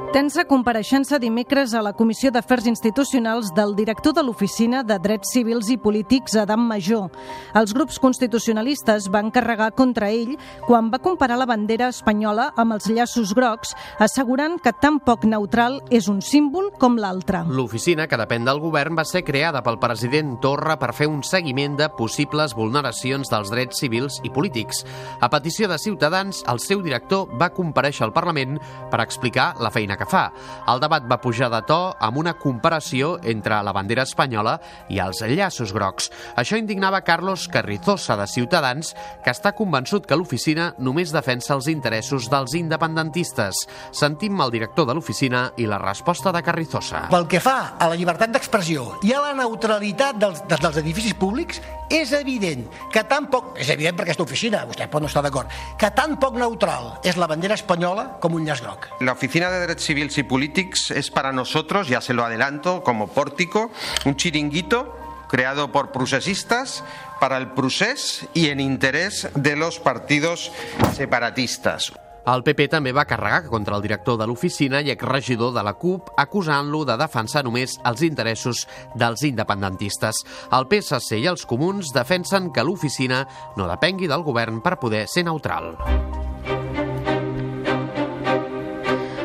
Tensa 0.09 0.41
compareixença 0.49 1.19
dimecres 1.21 1.75
a 1.77 1.83
la 1.85 1.91
Comissió 1.93 2.31
d'Afers 2.33 2.65
Institucionals 2.65 3.51
del 3.53 3.75
director 3.77 4.15
de 4.17 4.23
l'Oficina 4.25 4.79
de 4.81 4.95
Drets 4.97 5.29
Civils 5.35 5.67
i 5.69 5.75
Polítics, 5.77 6.33
Adam 6.33 6.63
Major. 6.65 7.11
Els 7.53 7.75
grups 7.77 7.99
constitucionalistes 8.01 9.05
van 9.13 9.29
carregar 9.29 9.67
contra 9.77 10.07
ell 10.09 10.31
quan 10.65 10.89
va 10.89 10.97
comparar 10.97 11.37
la 11.37 11.45
bandera 11.45 11.91
espanyola 11.93 12.47
amb 12.57 12.73
els 12.73 12.87
llaços 12.89 13.35
grocs, 13.37 13.75
assegurant 14.01 14.57
que 14.57 14.73
tan 14.81 14.97
poc 14.97 15.27
neutral 15.29 15.77
és 15.93 16.09
un 16.09 16.23
símbol 16.25 16.71
com 16.81 16.97
l'altre. 16.97 17.43
L'oficina, 17.45 18.09
que 18.09 18.17
depèn 18.17 18.49
del 18.49 18.63
govern, 18.65 18.97
va 18.97 19.05
ser 19.05 19.21
creada 19.21 19.61
pel 19.61 19.77
president 19.77 20.39
Torra 20.41 20.79
per 20.81 20.89
fer 20.97 21.05
un 21.05 21.21
seguiment 21.21 21.77
de 21.77 21.91
possibles 21.93 22.57
vulneracions 22.57 23.29
dels 23.29 23.53
drets 23.53 23.85
civils 23.85 24.17
i 24.25 24.33
polítics. 24.33 24.81
A 25.21 25.29
petició 25.29 25.69
de 25.69 25.77
Ciutadans, 25.77 26.41
el 26.49 26.65
seu 26.65 26.81
director 26.81 27.29
va 27.37 27.53
compareixer 27.53 28.07
al 28.09 28.17
Parlament 28.17 28.57
per 28.89 29.05
explicar 29.05 29.51
la 29.61 29.69
feina 29.69 29.98
que 29.99 30.07
fa. 30.09 30.29
El 30.71 30.79
debat 30.81 31.05
va 31.09 31.19
pujar 31.21 31.49
de 31.51 31.61
to 31.67 31.79
amb 31.99 32.19
una 32.21 32.35
comparació 32.39 33.17
entre 33.27 33.59
la 33.65 33.73
bandera 33.75 34.05
espanyola 34.07 34.55
i 34.89 35.01
els 35.03 35.21
llaços 35.27 35.73
grocs. 35.75 36.09
Això 36.39 36.57
indignava 36.59 37.03
Carlos 37.03 37.47
Carrizosa, 37.51 38.15
de 38.19 38.27
Ciutadans, 38.31 38.93
que 39.23 39.33
està 39.33 39.53
convençut 39.57 40.07
que 40.07 40.17
l'oficina 40.17 40.71
només 40.79 41.13
defensa 41.13 41.55
els 41.57 41.67
interessos 41.71 42.29
dels 42.31 42.55
independentistes. 42.57 43.65
Sentim 43.91 44.39
el 44.39 44.53
director 44.55 44.87
de 44.87 44.95
l'oficina 44.95 45.49
i 45.57 45.67
la 45.67 45.81
resposta 45.81 46.31
de 46.35 46.43
Carrizosa. 46.45 47.07
Pel 47.11 47.27
que 47.29 47.43
fa 47.43 47.75
a 47.77 47.89
la 47.91 47.99
llibertat 47.99 48.31
d'expressió 48.33 48.95
i 49.03 49.13
a 49.13 49.23
la 49.27 49.35
neutralitat 49.37 50.19
dels, 50.21 50.43
dels 50.47 50.81
edificis 50.81 51.17
públics, 51.19 51.59
és 51.89 52.13
evident 52.13 52.67
que 52.93 53.03
tan 53.09 53.27
poc... 53.33 53.55
És 53.59 53.69
evident 53.73 53.97
per 53.97 54.05
aquesta 54.05 54.23
oficina, 54.23 54.61
vostè 54.69 54.85
pot 54.91 55.01
no 55.01 55.09
estar 55.09 55.23
d'acord, 55.25 55.49
que 55.79 55.89
tan 55.97 56.15
poc 56.21 56.37
neutral 56.37 56.91
és 57.03 57.17
la 57.17 57.27
bandera 57.29 57.57
espanyola 57.57 58.05
com 58.21 58.37
un 58.37 58.45
llaç 58.45 58.61
groc. 58.63 58.87
La 59.01 59.15
Oficina 59.17 59.49
de 59.49 59.63
Drets 59.65 59.88
Civils 59.89 60.19
y 60.19 60.23
Polítics 60.23 60.91
es 60.91 61.09
para 61.09 61.31
nosotros, 61.31 61.87
ya 61.87 61.99
se 61.99 62.13
lo 62.13 62.23
adelanto, 62.23 62.83
como 62.83 63.07
pórtico, 63.07 63.71
un 64.05 64.15
chiringuito 64.15 64.95
creado 65.27 65.71
por 65.71 65.91
procesistas 65.91 66.83
para 67.19 67.37
el 67.37 67.53
procés 67.53 68.27
y 68.35 68.49
en 68.49 68.59
interés 68.59 69.27
de 69.33 69.55
los 69.55 69.79
partidos 69.79 70.51
separatistas. 70.93 71.91
El 72.29 72.43
PP 72.45 72.69
també 72.69 72.93
va 72.93 73.07
carregar 73.09 73.47
contra 73.49 73.79
el 73.79 73.81
director 73.81 74.19
de 74.19 74.29
l'oficina 74.29 74.83
i 74.85 74.93
exregidor 74.93 75.55
de 75.57 75.65
la 75.65 75.73
CUP, 75.73 76.13
acusant-lo 76.21 76.85
de 76.85 77.01
defensar 77.01 77.41
només 77.41 77.79
els 77.81 78.05
interessos 78.05 78.67
dels 78.93 79.25
independentistes. 79.25 80.21
El 80.53 80.69
PSC 80.69 81.17
i 81.17 81.31
els 81.33 81.49
comuns 81.49 81.89
defensen 81.97 82.53
que 82.53 82.61
l'oficina 82.61 83.25
no 83.57 83.65
depengui 83.65 84.05
del 84.05 84.21
govern 84.21 84.61
per 84.61 84.77
poder 84.77 85.07
ser 85.09 85.25
neutral. 85.25 85.73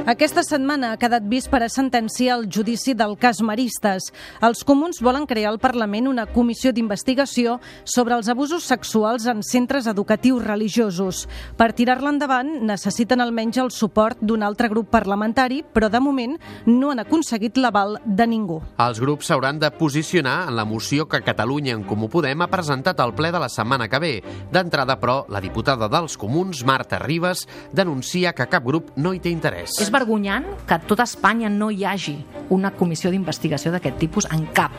Aquesta 0.05 0.43
setmana 0.45 0.91
ha 0.93 0.97
quedat 1.01 1.25
vist 1.25 1.49
per 1.49 1.63
a 1.65 1.69
sentenciar 1.73 2.35
el 2.37 2.43
judici 2.53 2.93
del 2.93 3.15
cas 3.17 3.39
Maristes. 3.41 4.11
Els 4.45 4.61
comuns 4.69 4.99
volen 5.01 5.25
crear 5.25 5.49
al 5.49 5.57
Parlament 5.63 6.11
una 6.11 6.27
comissió 6.29 6.75
d'investigació 6.77 7.55
sobre 7.89 8.13
els 8.13 8.29
abusos 8.29 8.67
sexuals 8.69 9.25
en 9.33 9.41
centres 9.41 9.89
educatius 9.89 10.45
religiosos. 10.45 11.23
Per 11.57 11.71
tirar-la 11.73 12.13
endavant 12.13 12.51
necessiten 12.69 13.25
almenys 13.25 13.63
el 13.63 13.71
suport 13.73 14.21
d'un 14.21 14.45
altre 14.45 14.69
grup 14.69 14.91
parlamentari, 14.93 15.63
però 15.65 15.89
de 15.89 16.03
moment 16.05 16.37
no 16.69 16.93
han 16.93 17.01
aconseguit 17.01 17.57
l'aval 17.57 17.97
de 18.05 18.29
ningú. 18.29 18.61
Els 18.85 19.01
grups 19.01 19.33
s'hauran 19.33 19.57
de 19.57 19.73
posicionar 19.73 20.51
en 20.51 20.61
la 20.61 20.69
moció 20.69 21.09
que 21.09 21.23
Catalunya 21.25 21.73
en 21.79 21.87
Comú 21.89 22.11
Podem 22.13 22.45
ha 22.45 22.51
presentat 22.53 23.01
al 23.01 23.17
ple 23.17 23.33
de 23.33 23.41
la 23.41 23.49
setmana 23.49 23.89
que 23.89 24.03
ve. 24.05 24.13
D'entrada, 24.53 25.01
però, 25.01 25.23
la 25.33 25.41
diputada 25.41 25.89
dels 25.89 26.21
comuns, 26.21 26.61
Marta 26.61 27.01
Ribas, 27.01 27.49
denuncia 27.73 28.37
que 28.37 28.51
cap 28.53 28.69
grup 28.69 28.93
no 29.01 29.17
hi 29.17 29.25
té 29.25 29.33
interès. 29.33 29.81
És 29.81 29.94
vergonyant 29.95 30.47
que 30.67 30.75
a 30.75 30.83
tot 30.83 31.01
Espanya 31.05 31.49
no 31.53 31.71
hi 31.71 31.85
hagi 31.87 32.17
una 32.55 32.73
comissió 32.75 33.13
d'investigació 33.13 33.73
d'aquest 33.73 34.01
tipus 34.03 34.29
en 34.35 34.49
cap 34.57 34.75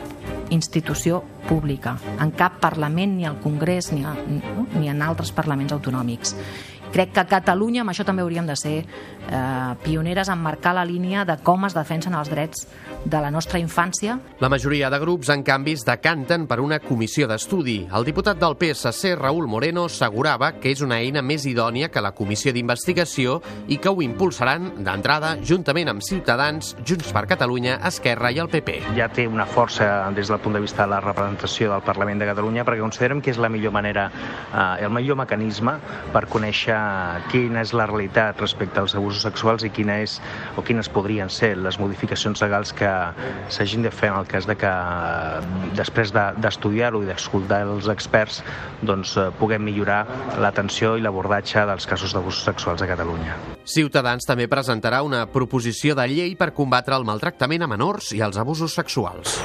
institució 0.54 1.22
pública, 1.48 1.96
en 2.22 2.30
cap 2.36 2.60
Parlament, 2.62 3.16
ni 3.16 3.26
al 3.26 3.40
Congrés, 3.42 3.90
ni, 3.92 4.04
a, 4.06 4.14
ni 4.78 4.90
en 4.90 5.02
altres 5.02 5.32
parlaments 5.34 5.74
autonòmics. 5.74 6.36
Crec 6.92 7.12
que 7.12 7.20
a 7.20 7.28
Catalunya, 7.28 7.82
amb 7.82 7.92
això 7.92 8.04
també 8.06 8.22
hauríem 8.22 8.46
de 8.46 8.56
ser 8.56 8.76
eh, 8.82 9.74
pioneres 9.84 10.28
en 10.28 10.38
marcar 10.42 10.74
la 10.76 10.84
línia 10.84 11.24
de 11.24 11.36
com 11.42 11.66
es 11.66 11.74
defensen 11.76 12.14
els 12.14 12.30
drets 12.30 12.66
de 13.04 13.20
la 13.22 13.30
nostra 13.30 13.60
infància. 13.60 14.18
La 14.40 14.50
majoria 14.52 14.90
de 14.90 14.98
grups, 15.02 15.30
en 15.34 15.42
canvi, 15.46 15.76
es 15.76 15.84
decanten 15.86 16.46
per 16.46 16.60
una 16.60 16.78
comissió 16.82 17.28
d'estudi. 17.28 17.78
El 17.94 18.06
diputat 18.06 18.40
del 18.40 18.56
PSC, 18.58 19.14
Raúl 19.18 19.48
Moreno, 19.50 19.86
assegurava 19.90 20.52
que 20.60 20.72
és 20.72 20.82
una 20.84 21.00
eina 21.02 21.22
més 21.22 21.46
idònia 21.46 21.90
que 21.92 22.02
la 22.02 22.14
comissió 22.16 22.52
d'investigació 22.54 23.40
i 23.68 23.78
que 23.82 23.92
ho 23.92 24.02
impulsaran 24.02 24.72
d'entrada 24.86 25.36
juntament 25.42 25.90
amb 25.92 26.04
Ciutadans, 26.06 26.74
Junts 26.86 27.12
per 27.14 27.26
Catalunya, 27.30 27.80
Esquerra 27.88 28.32
i 28.32 28.40
el 28.42 28.50
PP. 28.52 28.78
Ja 28.98 29.08
té 29.12 29.26
una 29.28 29.46
força 29.46 29.88
des 30.16 30.30
del 30.30 30.40
punt 30.42 30.56
de 30.56 30.62
vista 30.64 30.84
de 30.84 30.94
la 30.94 31.00
representació 31.04 31.72
del 31.72 31.84
Parlament 31.86 32.22
de 32.22 32.30
Catalunya 32.30 32.64
perquè 32.66 32.82
considerem 32.82 33.22
que 33.22 33.32
és 33.34 33.40
la 33.42 33.50
millor 33.52 33.74
manera, 33.74 34.08
eh, 34.52 34.84
el 34.86 34.92
millor 34.94 35.18
mecanisme 35.22 35.78
per 36.12 36.26
conèixer 36.30 36.75
quina 37.30 37.62
és 37.64 37.72
la 37.76 37.86
realitat 37.88 38.40
respecte 38.40 38.80
als 38.80 38.94
abusos 38.98 39.22
sexuals 39.26 39.64
i 39.66 39.70
quina 39.74 39.98
és 40.04 40.18
o 40.56 40.64
quines 40.66 40.88
podrien 40.92 41.30
ser 41.32 41.54
les 41.58 41.78
modificacions 41.82 42.42
legals 42.44 42.72
que 42.76 42.90
s'hagin 43.48 43.86
de 43.86 43.92
fer 43.94 44.10
en 44.12 44.20
el 44.20 44.28
cas 44.30 44.46
de 44.48 44.56
que 44.58 44.72
després 45.78 46.12
d'estudiar-ho 46.14 47.00
de, 47.02 47.06
i 47.06 47.10
d'escoltar 47.10 47.62
els 47.66 47.90
experts 47.92 48.42
doncs, 48.82 49.16
eh, 49.16 49.28
puguem 49.38 49.64
millorar 49.66 50.02
l'atenció 50.42 50.96
i 50.96 51.04
l'abordatge 51.04 51.66
dels 51.68 51.86
casos 51.86 52.14
d'abusos 52.16 52.44
sexuals 52.46 52.82
a 52.82 52.90
Catalunya. 52.90 53.36
Ciutadans 53.66 54.26
també 54.28 54.48
presentarà 54.48 55.02
una 55.06 55.26
proposició 55.30 55.96
de 55.98 56.06
llei 56.10 56.36
per 56.38 56.52
combatre 56.54 56.96
el 56.96 57.06
maltractament 57.08 57.66
a 57.66 57.70
menors 57.70 58.12
i 58.16 58.22
els 58.24 58.38
abusos 58.38 58.74
sexuals. 58.74 59.40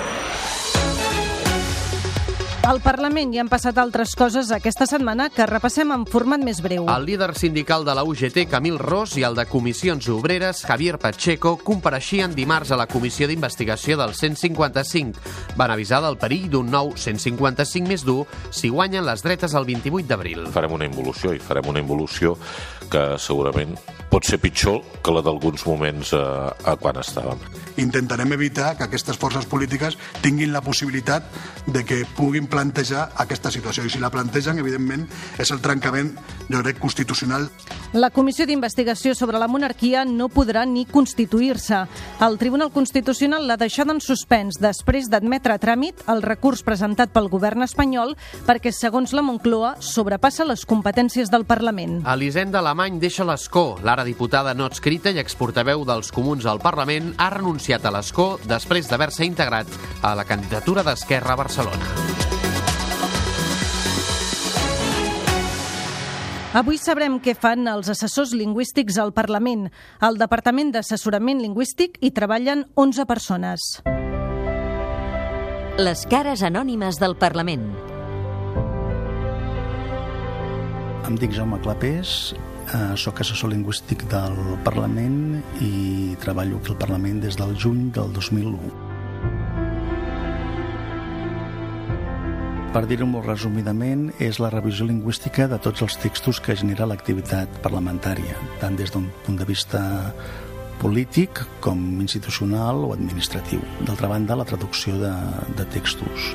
Al 2.62 2.78
Parlament 2.78 3.32
hi 3.34 3.40
han 3.42 3.48
passat 3.50 3.80
altres 3.82 4.12
coses 4.14 4.52
aquesta 4.54 4.86
setmana 4.86 5.32
que 5.34 5.48
repassem 5.50 5.90
en 5.96 6.04
format 6.06 6.44
més 6.46 6.60
breu. 6.62 6.86
El 6.94 7.08
líder 7.10 7.32
sindical 7.34 7.82
de 7.88 7.96
la 7.98 8.04
UGT, 8.06 8.44
Camil 8.52 8.78
Ros, 8.78 9.16
i 9.18 9.26
el 9.26 9.34
de 9.36 9.48
Comissions 9.50 10.06
Obreres, 10.14 10.62
Javier 10.70 11.00
Pacheco, 11.02 11.56
compareixien 11.66 12.36
dimarts 12.38 12.70
a 12.70 12.78
la 12.78 12.86
Comissió 12.86 13.26
d'Investigació 13.28 13.98
del 13.98 14.14
155. 14.14 15.26
Van 15.58 15.74
avisar 15.74 16.04
del 16.06 16.20
perill 16.22 16.52
d'un 16.54 16.70
nou 16.70 16.94
155 16.94 17.90
més 17.90 18.06
dur 18.06 18.28
si 18.54 18.70
guanyen 18.70 19.10
les 19.10 19.26
dretes 19.26 19.58
el 19.58 19.66
28 19.66 20.06
d'abril. 20.14 20.46
Farem 20.54 20.78
una 20.78 20.86
involució 20.86 21.34
i 21.34 21.42
farem 21.42 21.74
una 21.74 21.82
involució 21.82 22.38
que 22.92 23.04
segurament 23.22 23.78
pot 24.12 24.28
ser 24.28 24.42
pitjor 24.44 24.82
que 25.02 25.14
la 25.16 25.24
d'alguns 25.24 25.64
moments 25.66 26.12
eh, 26.14 26.20
a 26.20 26.76
quan 26.76 27.00
estàvem. 27.00 27.40
Intentarem 27.80 28.34
evitar 28.36 28.74
que 28.76 28.84
aquestes 28.84 29.16
forces 29.18 29.46
polítiques 29.48 29.96
tinguin 30.22 30.52
la 30.52 30.62
possibilitat 30.62 31.24
de 31.66 31.86
que 31.88 32.04
puguin 32.18 32.50
plantejar 32.52 33.08
aquesta 33.24 33.52
situació. 33.54 33.86
I 33.88 33.94
si 33.94 34.02
la 34.04 34.12
plantegen, 34.12 34.60
evidentment, 34.60 35.08
és 35.40 35.52
el 35.56 35.62
trencament, 35.64 36.12
jo 36.52 36.60
crec, 36.60 36.82
constitucional. 36.84 37.48
La 37.96 38.12
Comissió 38.12 38.46
d'Investigació 38.48 39.16
sobre 39.16 39.40
la 39.40 39.48
Monarquia 39.52 40.04
no 40.08 40.28
podrà 40.32 40.66
ni 40.68 40.84
constituir-se. 40.86 41.86
El 42.24 42.38
Tribunal 42.40 42.74
Constitucional 42.76 43.48
l'ha 43.48 43.60
deixat 43.60 43.90
en 43.92 44.04
suspens 44.04 44.60
després 44.60 45.08
d'admetre 45.12 45.56
a 45.56 45.60
tràmit 45.64 46.04
el 46.12 46.24
recurs 46.24 46.66
presentat 46.68 47.16
pel 47.16 47.32
govern 47.32 47.64
espanyol 47.64 48.18
perquè, 48.48 48.76
segons 48.76 49.16
la 49.16 49.24
Moncloa, 49.24 49.78
sobrepassa 49.80 50.48
les 50.48 50.68
competències 50.68 51.32
del 51.32 51.48
Parlament. 51.48 52.02
Elisenda 52.12 52.60
Alemany 52.82 52.98
deixa 52.98 53.22
l'escó. 53.22 53.76
L'ara 53.86 54.02
diputada 54.02 54.56
no 54.58 54.66
adscrita 54.66 55.12
i 55.14 55.20
exportaveu 55.22 55.84
dels 55.86 56.08
comuns 56.10 56.48
al 56.50 56.58
Parlament 56.64 57.12
ha 57.22 57.28
renunciat 57.30 57.86
a 57.86 57.92
l'escó 57.94 58.40
després 58.50 58.90
d'haver-se 58.90 59.22
integrat 59.22 59.70
a 60.02 60.16
la 60.18 60.26
candidatura 60.26 60.82
d'Esquerra 60.82 61.36
a 61.36 61.38
Barcelona. 61.44 61.92
Avui 66.58 66.82
sabrem 66.82 67.22
què 67.22 67.38
fan 67.38 67.70
els 67.70 67.94
assessors 67.94 68.34
lingüístics 68.34 68.98
al 68.98 69.14
Parlament. 69.14 69.70
Al 70.02 70.18
Departament 70.18 70.74
d'Assessorament 70.74 71.38
Lingüístic 71.38 72.02
hi 72.02 72.10
treballen 72.10 72.66
11 72.74 73.06
persones. 73.06 73.72
Les 75.78 76.08
cares 76.10 76.42
anònimes 76.42 76.98
del 76.98 77.14
Parlament. 77.14 77.76
Em 81.06 81.20
dic 81.22 81.38
Jaume 81.38 81.62
Clapés, 81.62 82.32
eh, 82.74 82.94
sóc 82.98 83.22
assessor 83.22 83.52
lingüístic 83.52 84.06
del 84.12 84.38
Parlament 84.66 85.42
i 85.64 86.16
treballo 86.22 86.60
aquí 86.62 86.74
al 86.74 86.80
Parlament 86.82 87.22
des 87.24 87.38
del 87.40 87.56
juny 87.58 87.90
del 87.96 88.14
2001. 88.14 88.92
Per 92.72 92.86
dir-ho 92.88 93.04
molt 93.04 93.28
resumidament, 93.28 94.06
és 94.24 94.38
la 94.40 94.48
revisió 94.54 94.86
lingüística 94.88 95.50
de 95.52 95.58
tots 95.60 95.84
els 95.84 95.98
textos 96.00 96.40
que 96.40 96.56
genera 96.56 96.88
l'activitat 96.88 97.58
parlamentària, 97.66 98.38
tant 98.62 98.78
des 98.80 98.94
d'un 98.94 99.10
punt 99.26 99.42
de 99.42 99.48
vista 99.50 99.82
polític 100.80 101.44
com 101.60 101.82
institucional 102.00 102.80
o 102.88 102.94
administratiu. 102.96 103.60
D'altra 103.84 104.08
banda, 104.08 104.40
la 104.40 104.48
traducció 104.48 104.96
de, 105.04 105.12
de 105.60 105.68
textos. 105.76 106.32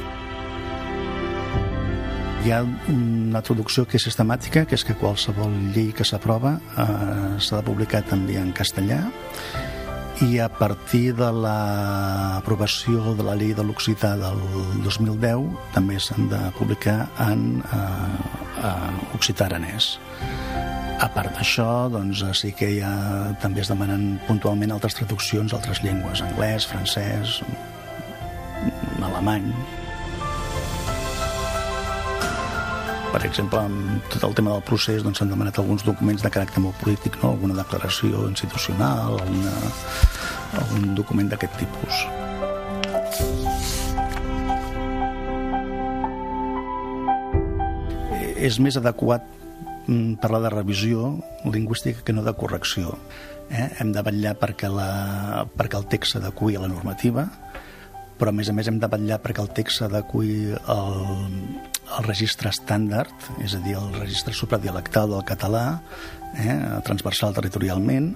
Hi 2.46 2.52
ha 2.54 2.60
una 2.62 3.40
traducció 3.42 3.82
que 3.90 3.98
és 3.98 4.04
sistemàtica, 4.06 4.60
que 4.70 4.76
és 4.78 4.84
que 4.86 4.94
qualsevol 4.94 5.50
llei 5.74 5.88
que 5.90 6.04
s'aprova 6.06 6.52
eh, 6.78 6.84
s'ha 7.42 7.56
de 7.58 7.66
publicar 7.66 8.04
també 8.06 8.36
en 8.38 8.52
castellà 8.54 9.00
i 10.22 10.38
a 10.38 10.46
partir 10.46 11.16
de 11.18 11.26
l'aprovació 11.34 13.16
de 13.18 13.26
la 13.26 13.34
llei 13.34 13.50
de 13.50 13.64
l'occità 13.66 14.12
del 14.20 14.38
2010 14.84 15.48
també 15.74 15.98
s'han 15.98 16.28
de 16.30 16.38
publicar 16.54 17.08
en 17.24 17.42
eh, 17.66 17.80
eh, 18.62 19.16
occità 19.18 19.48
aranès. 19.48 19.96
A 21.02 21.08
part 21.16 21.34
d'això, 21.34 21.88
doncs, 21.90 22.22
sí 22.38 22.52
que 22.54 22.68
ha, 22.78 22.92
també 23.42 23.64
es 23.64 23.72
demanen 23.72 24.20
puntualment 24.28 24.76
altres 24.76 24.94
traduccions 25.00 25.50
a 25.50 25.58
altres 25.58 25.82
llengües, 25.82 26.22
anglès, 26.22 26.70
francès, 26.70 27.40
alemany. 29.02 29.50
Per 33.16 33.22
exemple, 33.24 33.56
amb 33.56 34.08
tot 34.12 34.26
el 34.26 34.34
tema 34.36 34.50
del 34.52 34.64
procés 34.68 35.00
doncs, 35.00 35.16
s'han 35.16 35.30
doncs, 35.30 35.38
demanat 35.38 35.58
alguns 35.62 35.80
documents 35.86 36.20
de 36.20 36.28
caràcter 36.28 36.60
molt 36.60 36.76
polític, 36.82 37.14
no? 37.22 37.30
alguna 37.32 37.54
declaració 37.56 38.26
institucional, 38.28 39.14
alguna, 39.22 39.52
algun 40.60 40.90
document 40.98 41.30
d'aquest 41.30 41.56
tipus. 41.56 42.02
És 48.36 48.58
més 48.60 48.76
adequat 48.76 49.24
mm, 49.86 50.18
parlar 50.20 50.42
de 50.44 50.50
revisió 50.52 51.14
lingüística 51.48 52.04
que 52.04 52.12
no 52.12 52.26
de 52.26 52.36
correcció. 52.36 52.98
Eh? 53.48 53.70
Hem 53.80 53.94
de 53.96 54.02
vetllar 54.04 54.34
perquè, 54.42 54.68
la, 54.68 55.46
perquè 55.56 55.80
el 55.80 55.88
text 55.88 56.18
s'adequi 56.18 56.60
a 56.60 56.66
la 56.66 56.68
normativa, 56.68 57.24
però 58.20 58.28
a 58.28 58.36
més 58.36 58.52
a 58.52 58.58
més 58.60 58.68
hem 58.68 58.76
de 58.84 58.92
vetllar 58.92 59.22
perquè 59.24 59.40
el 59.40 59.50
text 59.56 59.80
s'adequi 59.80 60.52
al, 60.68 61.00
al 61.94 62.04
registre 62.06 62.50
estàndard, 62.50 63.14
és 63.44 63.54
a 63.54 63.60
dir, 63.62 63.76
el 63.78 63.94
registre 64.00 64.34
supradialectal 64.34 65.10
del 65.12 65.24
català, 65.28 65.80
eh, 66.36 66.56
transversal 66.84 67.34
territorialment, 67.34 68.14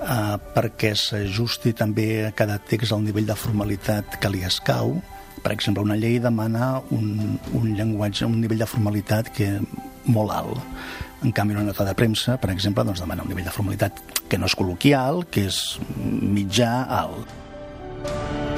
eh, 0.00 0.36
perquè 0.54 0.94
s'ajusti 0.94 1.72
també 1.72 2.26
a 2.26 2.32
cada 2.32 2.58
text 2.58 2.92
al 2.92 3.02
nivell 3.02 3.26
de 3.26 3.36
formalitat 3.36 4.20
que 4.20 4.30
li 4.30 4.44
escau. 4.44 5.00
Per 5.42 5.52
exemple, 5.52 5.82
una 5.82 5.96
llei 5.96 6.18
demana 6.20 6.82
un, 6.90 7.38
un 7.52 7.74
llenguatge, 7.74 8.26
un 8.26 8.40
nivell 8.40 8.58
de 8.58 8.68
formalitat 8.68 9.30
que 9.32 9.58
molt 10.04 10.30
alt. 10.30 10.60
En 11.24 11.32
canvi, 11.32 11.54
una 11.54 11.64
nota 11.64 11.84
de 11.84 11.94
premsa, 11.94 12.36
per 12.40 12.50
exemple, 12.50 12.84
doncs 12.84 13.00
demana 13.00 13.24
un 13.24 13.28
nivell 13.32 13.48
de 13.48 13.54
formalitat 13.54 14.00
que 14.28 14.38
no 14.38 14.48
és 14.48 14.56
col·loquial, 14.56 15.24
que 15.30 15.48
és 15.48 15.78
mitjà 15.96 16.86
alt. 17.00 18.49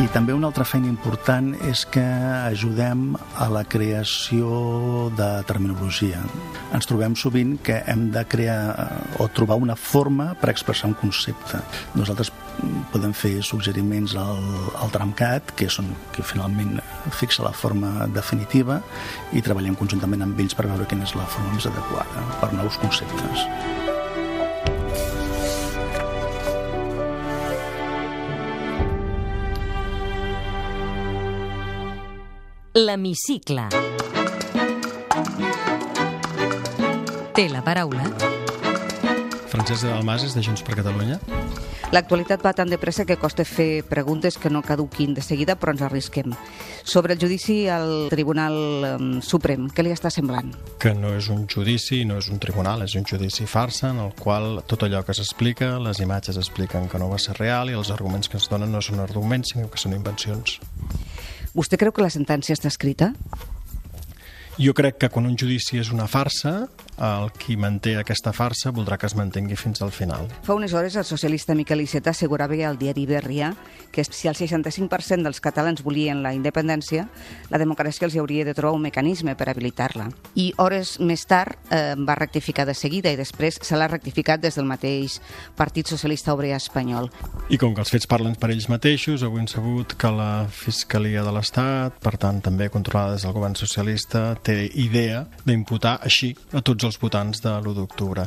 I 0.00 0.06
també 0.08 0.32
una 0.32 0.48
altra 0.48 0.64
feina 0.64 0.88
important 0.88 1.50
és 1.68 1.82
que 1.84 2.02
ajudem 2.02 3.10
a 3.36 3.48
la 3.52 3.60
creació 3.68 5.10
de 5.18 5.26
terminologia. 5.44 6.22
Ens 6.72 6.88
trobem 6.88 7.12
sovint 7.12 7.58
que 7.60 7.76
hem 7.92 8.06
de 8.14 8.22
crear 8.24 8.88
o 9.20 9.28
trobar 9.28 9.60
una 9.60 9.76
forma 9.76 10.30
per 10.40 10.48
expressar 10.54 10.88
un 10.88 10.96
concepte. 10.96 11.60
Nosaltres 11.92 12.32
podem 12.92 13.12
fer 13.12 13.34
suggeriments 13.44 14.16
al, 14.16 14.40
al 14.80 14.96
tramcat, 14.96 15.52
que, 15.60 15.68
són, 15.68 15.92
que 16.16 16.24
finalment 16.24 16.80
fixa 17.12 17.44
la 17.44 17.52
forma 17.52 18.08
definitiva, 18.16 18.80
i 19.36 19.44
treballem 19.44 19.76
conjuntament 19.76 20.24
amb 20.24 20.40
ells 20.40 20.56
per 20.56 20.70
veure 20.72 20.88
quina 20.88 21.04
és 21.04 21.16
la 21.20 21.28
forma 21.28 21.52
més 21.52 21.68
adequada 21.68 22.28
per 22.40 22.54
nous 22.56 22.80
conceptes. 22.80 23.48
L'hemicicle. 32.72 33.66
Té 37.36 37.44
la 37.52 37.60
paraula. 37.60 38.06
Francesc 39.52 39.84
de 39.84 39.90
Dalmases, 39.90 40.32
de 40.32 40.40
Junts 40.40 40.64
per 40.64 40.78
Catalunya. 40.78 41.18
L'actualitat 41.92 42.40
va 42.40 42.54
tan 42.56 42.72
de 42.72 42.78
pressa 42.80 43.04
que 43.04 43.18
costa 43.20 43.44
fer 43.44 43.84
preguntes 43.84 44.40
que 44.40 44.48
no 44.48 44.64
caduquin 44.64 45.12
de 45.12 45.20
seguida, 45.20 45.58
però 45.60 45.76
ens 45.76 45.84
arrisquem. 45.84 46.32
Sobre 46.82 47.12
el 47.12 47.20
judici 47.20 47.68
al 47.68 48.08
Tribunal 48.08 49.20
Suprem, 49.20 49.68
què 49.68 49.84
li 49.84 49.92
està 49.92 50.08
semblant? 50.08 50.54
Que 50.80 50.94
no 50.96 51.12
és 51.12 51.28
un 51.28 51.44
judici, 51.44 52.06
no 52.08 52.16
és 52.24 52.32
un 52.32 52.40
tribunal, 52.40 52.88
és 52.88 52.96
un 52.96 53.04
judici 53.04 53.44
farsa 53.44 53.92
en 53.92 54.00
el 54.00 54.16
qual 54.16 54.62
tot 54.64 54.88
allò 54.88 55.04
que 55.04 55.12
s'explica, 55.12 55.74
les 55.76 56.00
imatges 56.00 56.40
expliquen 56.40 56.88
que 56.88 57.04
no 57.04 57.12
va 57.12 57.20
ser 57.20 57.36
real 57.36 57.68
i 57.68 57.76
els 57.76 57.92
arguments 57.92 58.32
que 58.32 58.40
ens 58.40 58.48
donen 58.48 58.72
no 58.72 58.80
són 58.80 59.04
arguments, 59.04 59.52
sinó 59.52 59.68
que 59.68 59.84
són 59.84 59.92
invencions. 59.92 60.56
Vostè 61.52 61.76
creu 61.76 61.92
que 61.92 62.00
la 62.00 62.12
sentència 62.12 62.56
està 62.56 62.70
escrita? 62.72 63.10
Jo 64.58 64.74
crec 64.76 64.98
que 65.00 65.08
quan 65.08 65.24
un 65.24 65.36
judici 65.38 65.78
és 65.80 65.88
una 65.94 66.04
farsa, 66.04 66.66
el 67.02 67.30
qui 67.40 67.56
manté 67.56 67.94
aquesta 67.96 68.34
farsa 68.36 68.70
voldrà 68.74 68.98
que 69.00 69.08
es 69.08 69.14
mantengui 69.16 69.56
fins 69.56 69.80
al 69.82 69.90
final. 69.96 70.28
Fa 70.44 70.54
unes 70.54 70.74
hores 70.76 70.96
el 71.00 71.06
socialista 71.08 71.54
Miquel 71.56 71.80
Iceta 71.80 72.12
assegurava 72.12 72.52
al 72.68 72.76
diari 72.78 73.06
Berria 73.06 73.54
que 73.92 74.04
si 74.04 74.28
el 74.28 74.36
65% 74.36 75.24
dels 75.24 75.40
catalans 75.40 75.82
volien 75.82 76.22
la 76.22 76.34
independència, 76.36 77.06
la 77.48 77.60
democràcia 77.60 78.06
els 78.06 78.16
hauria 78.16 78.44
de 78.44 78.54
trobar 78.54 78.76
un 78.76 78.84
mecanisme 78.84 79.34
per 79.36 79.48
habilitar-la. 79.48 80.10
I 80.36 80.52
hores 80.58 80.98
més 81.00 81.24
tard 81.28 81.56
eh, 81.70 81.94
va 81.96 82.16
rectificar 82.18 82.66
de 82.68 82.74
seguida 82.76 83.12
i 83.12 83.16
després 83.16 83.56
se 83.62 83.76
l'ha 83.76 83.88
rectificat 83.88 84.40
des 84.40 84.56
del 84.60 84.68
mateix 84.68 85.18
Partit 85.56 85.88
Socialista 85.88 86.34
Obrer 86.36 86.52
Espanyol. 86.56 87.08
I 87.48 87.60
com 87.60 87.72
que 87.74 87.84
els 87.84 87.92
fets 87.92 88.08
parlen 88.08 88.36
per 88.36 88.52
ells 88.52 88.68
mateixos, 88.68 89.24
avui 89.24 89.40
hem 89.40 89.48
sabut 89.48 89.96
que 89.96 90.12
la 90.12 90.46
Fiscalia 90.52 91.24
de 91.24 91.32
l'Estat, 91.32 91.96
per 92.04 92.16
tant 92.20 92.40
també 92.44 92.68
controlada 92.72 93.16
des 93.16 93.24
del 93.24 93.36
govern 93.36 93.56
socialista, 93.56 94.32
té 94.42 94.56
idea 94.82 95.24
d'imputar 95.46 95.98
així 96.02 96.32
a 96.52 96.62
tots 96.64 96.84
els 96.88 96.98
votants 97.02 97.42
de 97.44 97.52
l'1 97.60 97.76
d'octubre. 97.78 98.26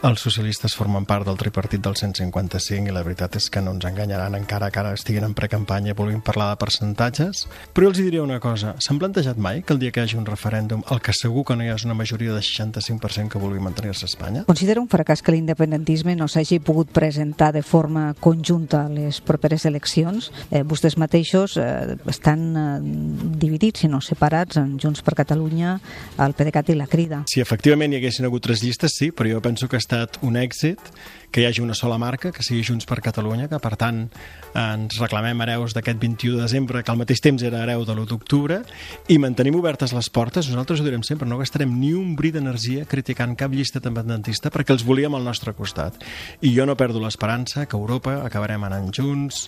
Els 0.00 0.22
socialistes 0.24 0.72
formen 0.72 1.04
part 1.04 1.26
del 1.28 1.36
tripartit 1.36 1.82
del 1.84 1.92
155 1.92 2.88
i 2.88 2.92
la 2.94 3.02
veritat 3.04 3.34
és 3.36 3.50
que 3.52 3.60
no 3.60 3.74
ens 3.74 3.84
enganyaran 3.84 4.32
encara 4.38 4.70
que 4.72 4.80
ara 4.80 4.94
estiguin 4.96 5.26
en 5.26 5.34
precampanya 5.36 5.92
i 5.92 5.96
vulguin 5.98 6.22
parlar 6.24 6.46
de 6.54 6.60
percentatges. 6.62 7.42
Però 7.76 7.90
els 7.90 7.98
diré 8.00 8.22
una 8.24 8.38
cosa, 8.40 8.72
s'han 8.80 8.96
plantejat 8.96 9.36
mai 9.36 9.60
que 9.60 9.74
el 9.76 9.80
dia 9.82 9.92
que 9.92 10.00
hi 10.00 10.08
hagi 10.08 10.16
un 10.16 10.24
referèndum 10.24 10.80
el 10.88 11.02
que 11.04 11.12
segur 11.12 11.44
que 11.44 11.56
no 11.56 11.66
hi 11.66 11.68
ha 11.68 11.74
és 11.76 11.84
una 11.84 11.96
majoria 11.98 12.32
de 12.32 12.40
65% 12.40 13.28
que 13.34 13.42
vulgui 13.42 13.60
mantenir-se 13.60 14.06
a 14.06 14.08
Espanya? 14.08 14.44
Considera 14.48 14.80
un 14.80 14.88
fracàs 14.88 15.20
que 15.20 15.34
l'independentisme 15.34 16.16
no 16.16 16.30
s'hagi 16.32 16.62
pogut 16.64 16.88
presentar 16.96 17.50
de 17.52 17.60
forma 17.60 18.14
conjunta 18.24 18.86
a 18.86 18.88
les 18.88 19.20
properes 19.20 19.68
eleccions. 19.68 20.30
Eh, 20.48 20.64
vostès 20.64 20.96
mateixos 20.96 21.58
eh, 21.60 21.98
estan 22.08 22.48
eh, 22.56 22.64
dividits, 23.44 23.84
si 23.84 23.92
no 23.92 24.00
separats, 24.00 24.56
en 24.64 24.78
Junts 24.80 25.04
per 25.04 25.18
Catalunya, 25.20 25.76
el 26.16 26.38
PDeCAT 26.40 26.72
i 26.72 26.80
la 26.80 26.88
Crida. 26.88 27.22
Si 27.28 27.44
efectivament 27.44 27.92
hi 27.92 28.00
haguessin 28.00 28.32
hagut 28.32 28.48
tres 28.48 28.64
llistes, 28.64 28.96
sí, 28.96 29.12
però 29.12 29.36
jo 29.36 29.44
penso 29.44 29.68
que 29.68 29.76
estat 29.90 30.22
un 30.22 30.38
èxit 30.38 30.78
que 31.30 31.42
hi 31.42 31.46
hagi 31.46 31.62
una 31.62 31.76
sola 31.78 31.96
marca, 31.98 32.32
que 32.34 32.42
sigui 32.42 32.64
Junts 32.66 32.86
per 32.90 32.98
Catalunya, 33.02 33.46
que 33.50 33.58
per 33.62 33.76
tant 33.78 34.00
ens 34.58 34.96
reclamem 34.98 35.38
hereus 35.44 35.74
d'aquest 35.76 36.00
21 36.02 36.38
de 36.38 36.42
desembre, 36.42 36.82
que 36.82 36.90
al 36.90 36.98
mateix 36.98 37.22
temps 37.22 37.42
era 37.46 37.62
hereu 37.62 37.84
de 37.86 37.94
l'1 37.94 38.08
d'octubre, 38.10 38.60
i 39.06 39.18
mantenim 39.22 39.54
obertes 39.58 39.94
les 39.94 40.10
portes, 40.10 40.48
nosaltres 40.50 40.82
ho 40.82 40.86
direm 40.86 41.04
sempre, 41.06 41.28
no 41.30 41.38
gastarem 41.38 41.70
ni 41.78 41.92
un 41.94 42.16
bri 42.18 42.32
d'energia 42.34 42.86
criticant 42.90 43.36
cap 43.38 43.54
llista 43.54 43.78
independentista 43.78 44.50
perquè 44.50 44.74
els 44.74 44.86
volíem 44.86 45.14
al 45.14 45.26
nostre 45.26 45.54
costat. 45.54 46.02
I 46.42 46.50
jo 46.54 46.66
no 46.66 46.78
perdo 46.78 47.02
l'esperança 47.02 47.66
que 47.66 47.78
Europa 47.78 48.20
acabarem 48.26 48.66
anant 48.66 48.90
junts 48.94 49.46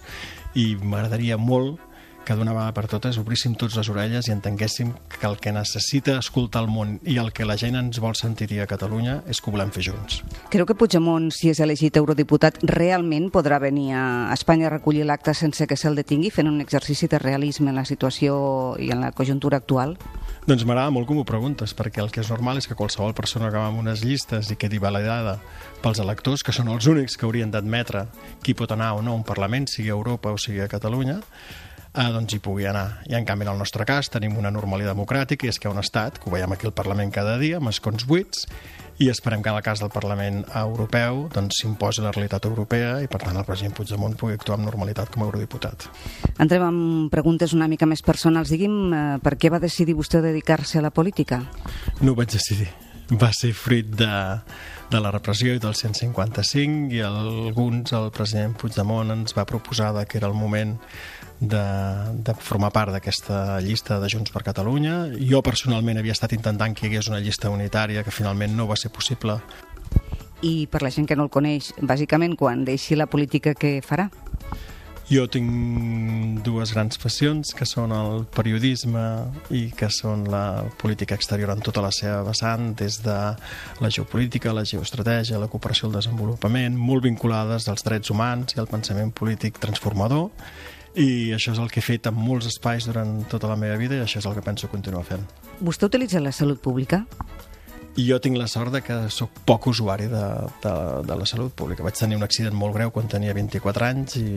i 0.54 0.74
m'agradaria 0.78 1.38
molt 1.38 1.91
que 2.24 2.34
d'una 2.38 2.54
vegada 2.54 2.74
per 2.76 2.86
totes 2.90 3.18
obríssim 3.18 3.54
tots 3.58 3.76
les 3.78 3.88
orelles 3.90 4.28
i 4.28 4.32
entenguéssim 4.34 4.92
que 5.18 5.26
el 5.26 5.38
que 5.42 5.52
necessita 5.52 6.18
escoltar 6.20 6.62
el 6.62 6.70
món 6.70 6.98
i 7.08 7.18
el 7.18 7.32
que 7.34 7.46
la 7.48 7.56
gent 7.58 7.76
ens 7.78 8.00
vol 8.02 8.14
sentir 8.18 8.48
a 8.62 8.68
Catalunya 8.70 9.20
és 9.30 9.40
que 9.40 9.50
ho 9.50 9.54
volem 9.54 9.72
fer 9.74 9.84
junts. 9.88 10.20
Creu 10.52 10.66
que 10.68 10.76
Puigdemont, 10.78 11.30
si 11.34 11.50
és 11.50 11.60
elegit 11.64 11.96
eurodiputat, 11.98 12.60
realment 12.68 13.30
podrà 13.34 13.58
venir 13.62 13.92
a 13.98 14.04
Espanya 14.34 14.68
a 14.68 14.74
recollir 14.76 15.06
l'acte 15.08 15.34
sense 15.34 15.66
que 15.66 15.78
se'l 15.78 15.98
detingui, 15.98 16.30
fent 16.30 16.50
un 16.50 16.60
exercici 16.62 17.08
de 17.10 17.18
realisme 17.18 17.70
en 17.70 17.80
la 17.80 17.86
situació 17.88 18.76
i 18.78 18.92
en 18.94 19.02
la 19.02 19.12
conjuntura 19.12 19.58
actual? 19.58 19.96
Doncs 20.46 20.64
m'agrada 20.66 20.90
molt 20.90 21.06
com 21.06 21.20
ho 21.22 21.26
preguntes, 21.26 21.74
perquè 21.78 22.02
el 22.02 22.10
que 22.10 22.22
és 22.22 22.30
normal 22.32 22.58
és 22.58 22.66
que 22.66 22.78
qualsevol 22.78 23.14
persona 23.14 23.50
que 23.50 23.60
va 23.60 23.68
amb 23.70 23.78
unes 23.78 24.02
llistes 24.02 24.50
i 24.50 24.56
quedi 24.58 24.80
validada 24.82 25.36
pels 25.82 26.00
electors, 26.02 26.42
que 26.42 26.54
són 26.54 26.70
els 26.72 26.86
únics 26.90 27.14
que 27.18 27.26
haurien 27.28 27.50
d'admetre 27.50 28.08
qui 28.42 28.54
pot 28.58 28.74
anar 28.74 28.94
o 28.98 29.02
no 29.02 29.14
a 29.14 29.20
un 29.20 29.26
Parlament, 29.26 29.68
sigui 29.70 29.90
a 29.90 29.98
Europa 29.98 30.32
o 30.34 30.40
sigui 30.42 30.64
a 30.64 30.70
Catalunya, 30.70 31.20
eh, 31.94 32.10
doncs 32.12 32.34
hi 32.34 32.40
pugui 32.42 32.66
anar. 32.68 33.02
I 33.08 33.16
en 33.18 33.26
canvi, 33.28 33.46
en 33.46 33.52
el 33.54 33.58
nostre 33.60 33.86
cas, 33.88 34.10
tenim 34.12 34.36
una 34.40 34.52
normalitat 34.54 34.94
democràtica 34.94 35.46
i 35.46 35.52
és 35.52 35.58
que 35.60 35.70
un 35.70 35.80
estat, 35.82 36.18
que 36.18 36.30
ho 36.30 36.34
veiem 36.34 36.52
aquí 36.52 36.68
al 36.68 36.76
Parlament 36.76 37.12
cada 37.12 37.38
dia, 37.40 37.60
amb 37.60 37.72
escons 37.72 38.06
buits, 38.08 38.46
i 39.02 39.08
esperem 39.10 39.42
que 39.42 39.50
en 39.50 39.56
el 39.56 39.64
cas 39.64 39.80
del 39.80 39.90
Parlament 39.90 40.42
Europeu 40.54 41.26
doncs, 41.32 41.62
s'imposi 41.62 42.04
la 42.04 42.12
realitat 42.12 42.44
europea 42.46 42.98
i 43.02 43.08
per 43.10 43.22
tant 43.24 43.38
el 43.38 43.46
president 43.48 43.74
Puigdemont 43.74 44.14
pugui 44.20 44.36
actuar 44.36 44.58
amb 44.58 44.68
normalitat 44.68 45.10
com 45.10 45.24
a 45.24 45.26
eurodiputat. 45.26 45.88
Entrem 46.36 46.66
amb 46.66 47.10
preguntes 47.12 47.54
una 47.56 47.68
mica 47.72 47.88
més 47.88 48.04
personals. 48.04 48.52
Digui'm, 48.52 48.78
eh, 48.92 49.18
per 49.24 49.36
què 49.40 49.50
va 49.50 49.62
decidir 49.62 49.96
vostè 49.98 50.20
dedicar-se 50.22 50.78
a 50.78 50.86
la 50.86 50.92
política? 50.94 51.42
No 52.00 52.12
ho 52.12 52.14
vaig 52.14 52.30
decidir. 52.30 52.68
Va 53.10 53.32
ser 53.34 53.52
fruit 53.52 53.88
de, 53.96 54.12
de 54.92 55.00
la 55.00 55.10
repressió 55.10 55.52
i 55.52 55.60
del 55.60 55.74
155 55.74 56.94
i 56.94 57.02
alguns, 57.04 57.92
el 57.92 58.12
president 58.14 58.54
Puigdemont 58.56 59.10
ens 59.10 59.34
va 59.36 59.48
proposar 59.48 59.92
que 60.06 60.18
era 60.20 60.28
el 60.30 60.38
moment 60.38 60.78
de, 61.42 61.64
de 62.22 62.34
formar 62.38 62.70
part 62.70 62.94
d'aquesta 62.94 63.58
llista 63.60 63.98
de 64.00 64.08
Junts 64.08 64.30
per 64.30 64.44
Catalunya. 64.46 65.10
Jo 65.18 65.42
personalment 65.42 65.98
havia 65.98 66.14
estat 66.14 66.32
intentant 66.38 66.76
que 66.78 66.86
hi 66.86 66.92
hagués 66.92 67.10
una 67.10 67.20
llista 67.20 67.50
unitària 67.50 68.04
que 68.06 68.14
finalment 68.14 68.54
no 68.56 68.68
va 68.70 68.78
ser 68.78 68.92
possible. 68.94 69.40
I 70.42 70.66
per 70.70 70.82
la 70.82 70.90
gent 70.90 71.06
que 71.10 71.18
no 71.18 71.26
el 71.26 71.34
coneix, 71.34 71.72
bàsicament, 71.82 72.36
quan 72.38 72.64
deixi 72.66 72.98
la 72.98 73.10
política, 73.10 73.54
què 73.58 73.80
farà? 73.82 74.08
Jo 75.10 75.26
tinc 75.28 76.40
dues 76.46 76.70
grans 76.72 76.96
passions, 76.96 77.50
que 77.58 77.66
són 77.68 77.90
el 77.92 78.22
periodisme 78.32 79.02
i 79.52 79.66
que 79.76 79.90
són 79.92 80.24
la 80.30 80.64
política 80.80 81.18
exterior 81.18 81.50
en 81.52 81.60
tota 81.60 81.82
la 81.84 81.90
seva 81.92 82.22
vessant, 82.24 82.70
des 82.78 83.00
de 83.04 83.16
la 83.82 83.90
geopolítica, 83.90 84.54
la 84.54 84.64
geoestratègia, 84.64 85.42
la 85.42 85.50
cooperació 85.52 85.90
al 85.90 85.98
desenvolupament, 85.98 86.78
molt 86.78 87.04
vinculades 87.04 87.66
als 87.68 87.84
drets 87.84 88.14
humans 88.14 88.54
i 88.54 88.62
al 88.62 88.70
pensament 88.70 89.12
polític 89.12 89.58
transformador, 89.62 90.30
i 90.94 91.32
això 91.32 91.54
és 91.54 91.60
el 91.62 91.70
que 91.72 91.80
he 91.80 91.86
fet 91.86 92.08
en 92.10 92.16
molts 92.16 92.50
espais 92.50 92.84
durant 92.88 93.22
tota 93.30 93.48
la 93.48 93.56
meva 93.56 93.78
vida 93.80 93.96
i 93.96 94.02
això 94.04 94.20
és 94.20 94.28
el 94.28 94.36
que 94.36 94.44
penso 94.44 94.68
continuar 94.68 95.06
fent. 95.08 95.24
Vostè 95.60 95.88
utilitza 95.88 96.20
la 96.20 96.34
salut 96.36 96.60
pública? 96.60 97.06
i 98.00 98.06
jo 98.08 98.16
tinc 98.24 98.38
la 98.40 98.46
sort 98.48 98.72
de 98.72 98.80
que 98.80 98.94
sóc 99.12 99.42
poc 99.44 99.66
usuari 99.68 100.06
de, 100.08 100.24
de, 100.62 100.72
de 101.04 101.16
la 101.18 101.26
salut 101.28 101.52
pública. 101.52 101.84
Vaig 101.84 101.98
tenir 101.98 102.16
un 102.16 102.24
accident 102.24 102.56
molt 102.56 102.72
greu 102.76 102.92
quan 102.94 103.10
tenia 103.10 103.34
24 103.36 103.84
anys 103.88 104.16
i 104.16 104.28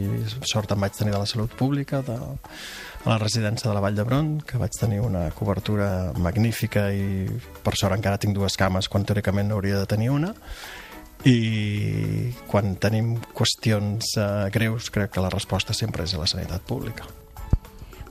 sort 0.43 0.73
em 0.75 0.83
vaig 0.83 0.97
tenir 0.97 1.13
de 1.13 1.21
la 1.21 1.29
salut 1.29 1.53
pública, 1.55 2.01
de, 2.03 2.17
a 2.19 3.07
la 3.07 3.19
residència 3.21 3.69
de 3.69 3.75
la 3.77 3.83
Vall 3.83 3.95
d'Hebron, 3.95 4.33
que 4.43 4.59
vaig 4.59 4.75
tenir 4.75 4.99
una 5.05 5.29
cobertura 5.37 6.11
magnífica 6.19 6.89
i 6.91 7.29
per 7.63 7.77
sort 7.79 7.95
encara 7.95 8.19
tinc 8.19 8.35
dues 8.35 8.59
cames 8.59 8.91
quan 8.91 9.07
teòricament 9.07 9.47
n'hauria 9.51 9.79
de 9.79 9.87
tenir 9.95 10.11
una 10.11 10.33
i 11.25 12.31
quan 12.45 12.75
tenim 12.77 13.15
qüestions 13.33 14.13
eh, 14.21 14.27
greus 14.53 14.91
crec 14.93 15.15
que 15.15 15.23
la 15.23 15.31
resposta 15.33 15.73
sempre 15.73 16.05
és 16.05 16.13
a 16.13 16.21
la 16.21 16.29
sanitat 16.29 16.61
pública. 16.69 17.07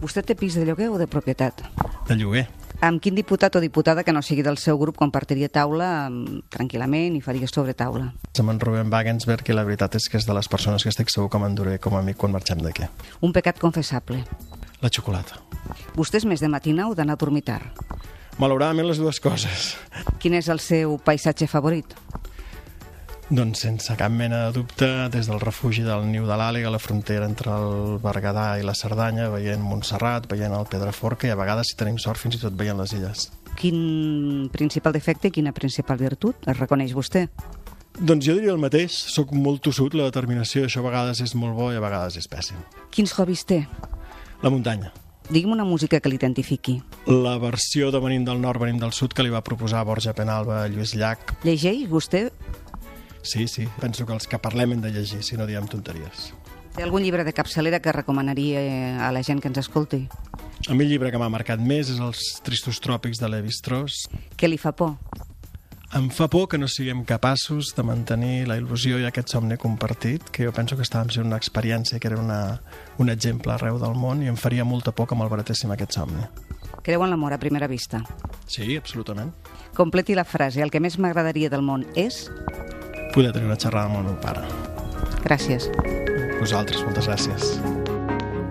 Vostè 0.02 0.24
té 0.26 0.34
pis 0.34 0.56
de 0.58 0.66
lloguer 0.66 0.90
o 0.90 0.98
de 0.98 1.06
propietat? 1.06 1.62
De 2.08 2.16
lloguer. 2.18 2.48
Amb 2.82 2.98
quin 3.00 3.14
diputat 3.14 3.54
o 3.54 3.62
diputada 3.62 4.02
que 4.04 4.12
no 4.12 4.20
sigui 4.20 4.42
del 4.42 4.58
seu 4.58 4.76
grup 4.76 4.98
compartiria 4.98 5.48
taula 5.48 6.10
tranquil·lament 6.52 7.14
i 7.16 7.22
faria 7.22 7.46
sobre 7.48 7.72
taula? 7.78 8.10
Amb 8.34 8.50
en 8.50 8.60
Rubén 8.60 8.90
Wagensberg 8.92 9.46
i 9.48 9.56
la 9.56 9.64
veritat 9.64 9.94
és 9.96 10.10
que 10.10 10.18
és 10.18 10.26
de 10.26 10.34
les 10.34 10.50
persones 10.50 10.82
que 10.82 10.90
estic 10.90 11.12
segur 11.14 11.30
que 11.30 11.40
m'enduré 11.40 11.78
com 11.78 11.94
a 11.94 12.02
amic 12.02 12.18
quan 12.20 12.34
marxem 12.34 12.60
d'aquí. 12.60 12.90
Un 13.22 13.32
pecat 13.32 13.62
confessable. 13.62 14.24
La 14.82 14.90
xocolata. 14.90 15.38
Vostè 15.94 16.18
és 16.18 16.26
més 16.28 16.42
de 16.42 16.50
matina 16.50 16.90
o 16.90 16.98
d'anar 16.98 17.14
a 17.14 17.22
dormir 17.22 17.46
tard? 17.46 17.78
Malauradament 18.42 18.90
les 18.90 18.98
dues 18.98 19.22
coses. 19.22 19.76
Quin 20.18 20.34
és 20.34 20.50
el 20.50 20.58
seu 20.58 20.98
paisatge 20.98 21.46
favorit? 21.46 21.94
Doncs 23.32 23.62
sense 23.64 23.94
cap 23.96 24.12
mena 24.12 24.42
de 24.44 24.52
dubte, 24.52 24.86
des 25.08 25.26
del 25.30 25.40
refugi 25.40 25.80
del 25.80 26.04
Niu 26.10 26.26
de 26.28 26.36
l'Àliga, 26.36 26.68
la 26.68 26.78
frontera 26.78 27.24
entre 27.24 27.54
el 27.56 27.96
Berguedà 28.02 28.58
i 28.60 28.64
la 28.66 28.74
Cerdanya, 28.76 29.30
veient 29.32 29.62
Montserrat, 29.64 30.26
veient 30.28 30.52
el 30.52 30.66
Pedraforca 30.68 31.30
i 31.30 31.32
a 31.32 31.38
vegades, 31.40 31.70
si 31.70 31.78
tenim 31.80 31.96
sort, 31.96 32.20
fins 32.20 32.36
i 32.36 32.40
tot 32.42 32.52
veient 32.58 32.76
les 32.76 32.92
illes. 32.92 33.30
Quin 33.56 34.50
principal 34.52 34.92
defecte 34.92 35.30
i 35.30 35.32
quina 35.32 35.54
principal 35.56 35.96
virtut 36.02 36.44
es 36.44 36.58
reconeix 36.58 36.92
vostè? 36.92 37.24
Doncs 37.96 38.26
jo 38.26 38.34
diria 38.36 38.52
el 38.52 38.60
mateix, 38.60 38.92
sóc 38.92 39.32
molt 39.32 39.62
tossut, 39.64 39.96
la 39.96 40.10
determinació, 40.10 40.66
això 40.66 40.82
a 40.82 40.88
vegades 40.90 41.22
és 41.24 41.32
molt 41.38 41.56
bo 41.56 41.70
i 41.72 41.78
a 41.80 41.82
vegades 41.82 42.18
és 42.20 42.28
pèssim. 42.28 42.60
Quins 42.92 43.16
hobbies 43.16 43.46
té? 43.48 43.62
La 44.44 44.52
muntanya. 44.52 44.92
Digui'm 45.30 45.54
una 45.54 45.64
música 45.64 45.96
que 46.04 46.10
l'identifiqui. 46.12 46.74
La 47.08 47.38
versió 47.40 47.88
de 47.88 48.02
Venim 48.04 48.26
del 48.28 48.42
Nord, 48.42 48.60
Venim 48.60 48.82
del 48.82 48.92
Sud 48.92 49.16
que 49.16 49.24
li 49.24 49.32
va 49.32 49.40
proposar 49.40 49.86
Borja 49.88 50.12
Penalba 50.12 50.60
a 50.60 50.68
Lluís 50.68 50.92
Llach. 50.92 51.32
Llegeix 51.46 51.86
vostè 51.88 52.26
Sí, 53.24 53.48
sí, 53.48 53.66
penso 53.80 54.04
que 54.06 54.12
els 54.12 54.28
que 54.28 54.38
parlem 54.38 54.76
hem 54.76 54.84
de 54.84 54.92
llegir, 54.92 55.22
si 55.24 55.38
no 55.40 55.48
diem 55.48 55.66
tonteries. 55.66 56.30
Té 56.76 56.84
algun 56.84 57.02
llibre 57.02 57.24
de 57.24 57.32
capçalera 57.32 57.80
que 57.80 57.92
recomanaria 57.94 58.60
a 59.06 59.10
la 59.14 59.22
gent 59.24 59.40
que 59.40 59.48
ens 59.48 59.62
escolti? 59.62 60.04
A 60.68 60.74
mi 60.74 60.84
el 60.84 60.90
llibre 60.92 61.10
que 61.10 61.20
m'ha 61.20 61.30
marcat 61.32 61.60
més 61.62 61.90
és 61.92 62.00
Els 62.02 62.20
tristos 62.44 62.80
tròpics 62.84 63.20
de 63.22 63.30
Levi 63.32 63.52
Strauss. 63.54 64.04
Què 64.36 64.50
li 64.50 64.60
fa 64.60 64.74
por? 64.76 64.98
Em 65.94 66.08
fa 66.10 66.26
por 66.26 66.48
que 66.50 66.58
no 66.58 66.66
siguem 66.66 67.04
capaços 67.06 67.68
de 67.76 67.84
mantenir 67.86 68.48
la 68.50 68.56
il·lusió 68.58 68.98
i 68.98 69.04
aquest 69.06 69.30
somni 69.30 69.54
compartit, 69.62 70.26
que 70.34 70.48
jo 70.48 70.52
penso 70.52 70.74
que 70.74 70.82
estàvem 70.82 71.12
sent 71.14 71.28
una 71.28 71.38
experiència 71.38 72.00
que 72.02 72.10
era 72.10 72.18
una, 72.18 72.58
un 72.98 73.12
exemple 73.12 73.54
arreu 73.54 73.78
del 73.78 73.94
món 73.94 74.24
i 74.24 74.32
em 74.32 74.36
faria 74.36 74.66
molta 74.66 74.90
por 74.90 75.06
que 75.06 75.14
malbaratéssim 75.14 75.70
aquest 75.70 75.94
somni. 75.94 76.26
Creu 76.82 77.04
en 77.06 77.14
l'amor 77.14 77.32
a 77.32 77.38
primera 77.38 77.70
vista? 77.70 78.02
Sí, 78.50 78.74
absolutament. 78.76 79.30
Completi 79.78 80.18
la 80.18 80.26
frase. 80.26 80.60
El 80.66 80.74
que 80.74 80.82
més 80.82 80.98
m'agradaria 80.98 81.52
del 81.52 81.62
món 81.62 81.86
és 81.94 82.24
poder 83.14 83.32
tenir 83.32 83.46
una 83.46 83.56
xerrada 83.56 83.86
amb 83.86 84.02
el 84.02 84.10
meu 84.10 84.18
pare. 84.20 84.42
Gràcies. 85.24 85.70
Vosaltres, 86.40 86.82
moltes 86.84 87.08
gràcies. 87.08 87.54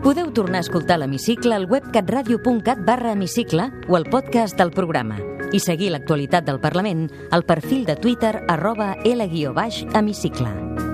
Podeu 0.04 0.34
tornar 0.36 0.60
a 0.60 0.66
escoltar 0.66 0.98
l'Hemicicle 1.00 1.56
al 1.56 1.68
web 1.72 1.86
catradio.cat 1.94 2.82
barra 2.88 3.14
hemicicle 3.14 3.70
o 3.88 3.96
al 4.00 4.08
podcast 4.12 4.58
del 4.60 4.74
programa 4.76 5.20
i 5.54 5.62
seguir 5.64 5.94
l'actualitat 5.94 6.48
del 6.48 6.60
Parlament 6.60 7.08
al 7.32 7.46
perfil 7.48 7.86
de 7.86 7.96
Twitter 7.96 8.40
arroba 8.50 8.96
L-hemicicle. 9.06 10.93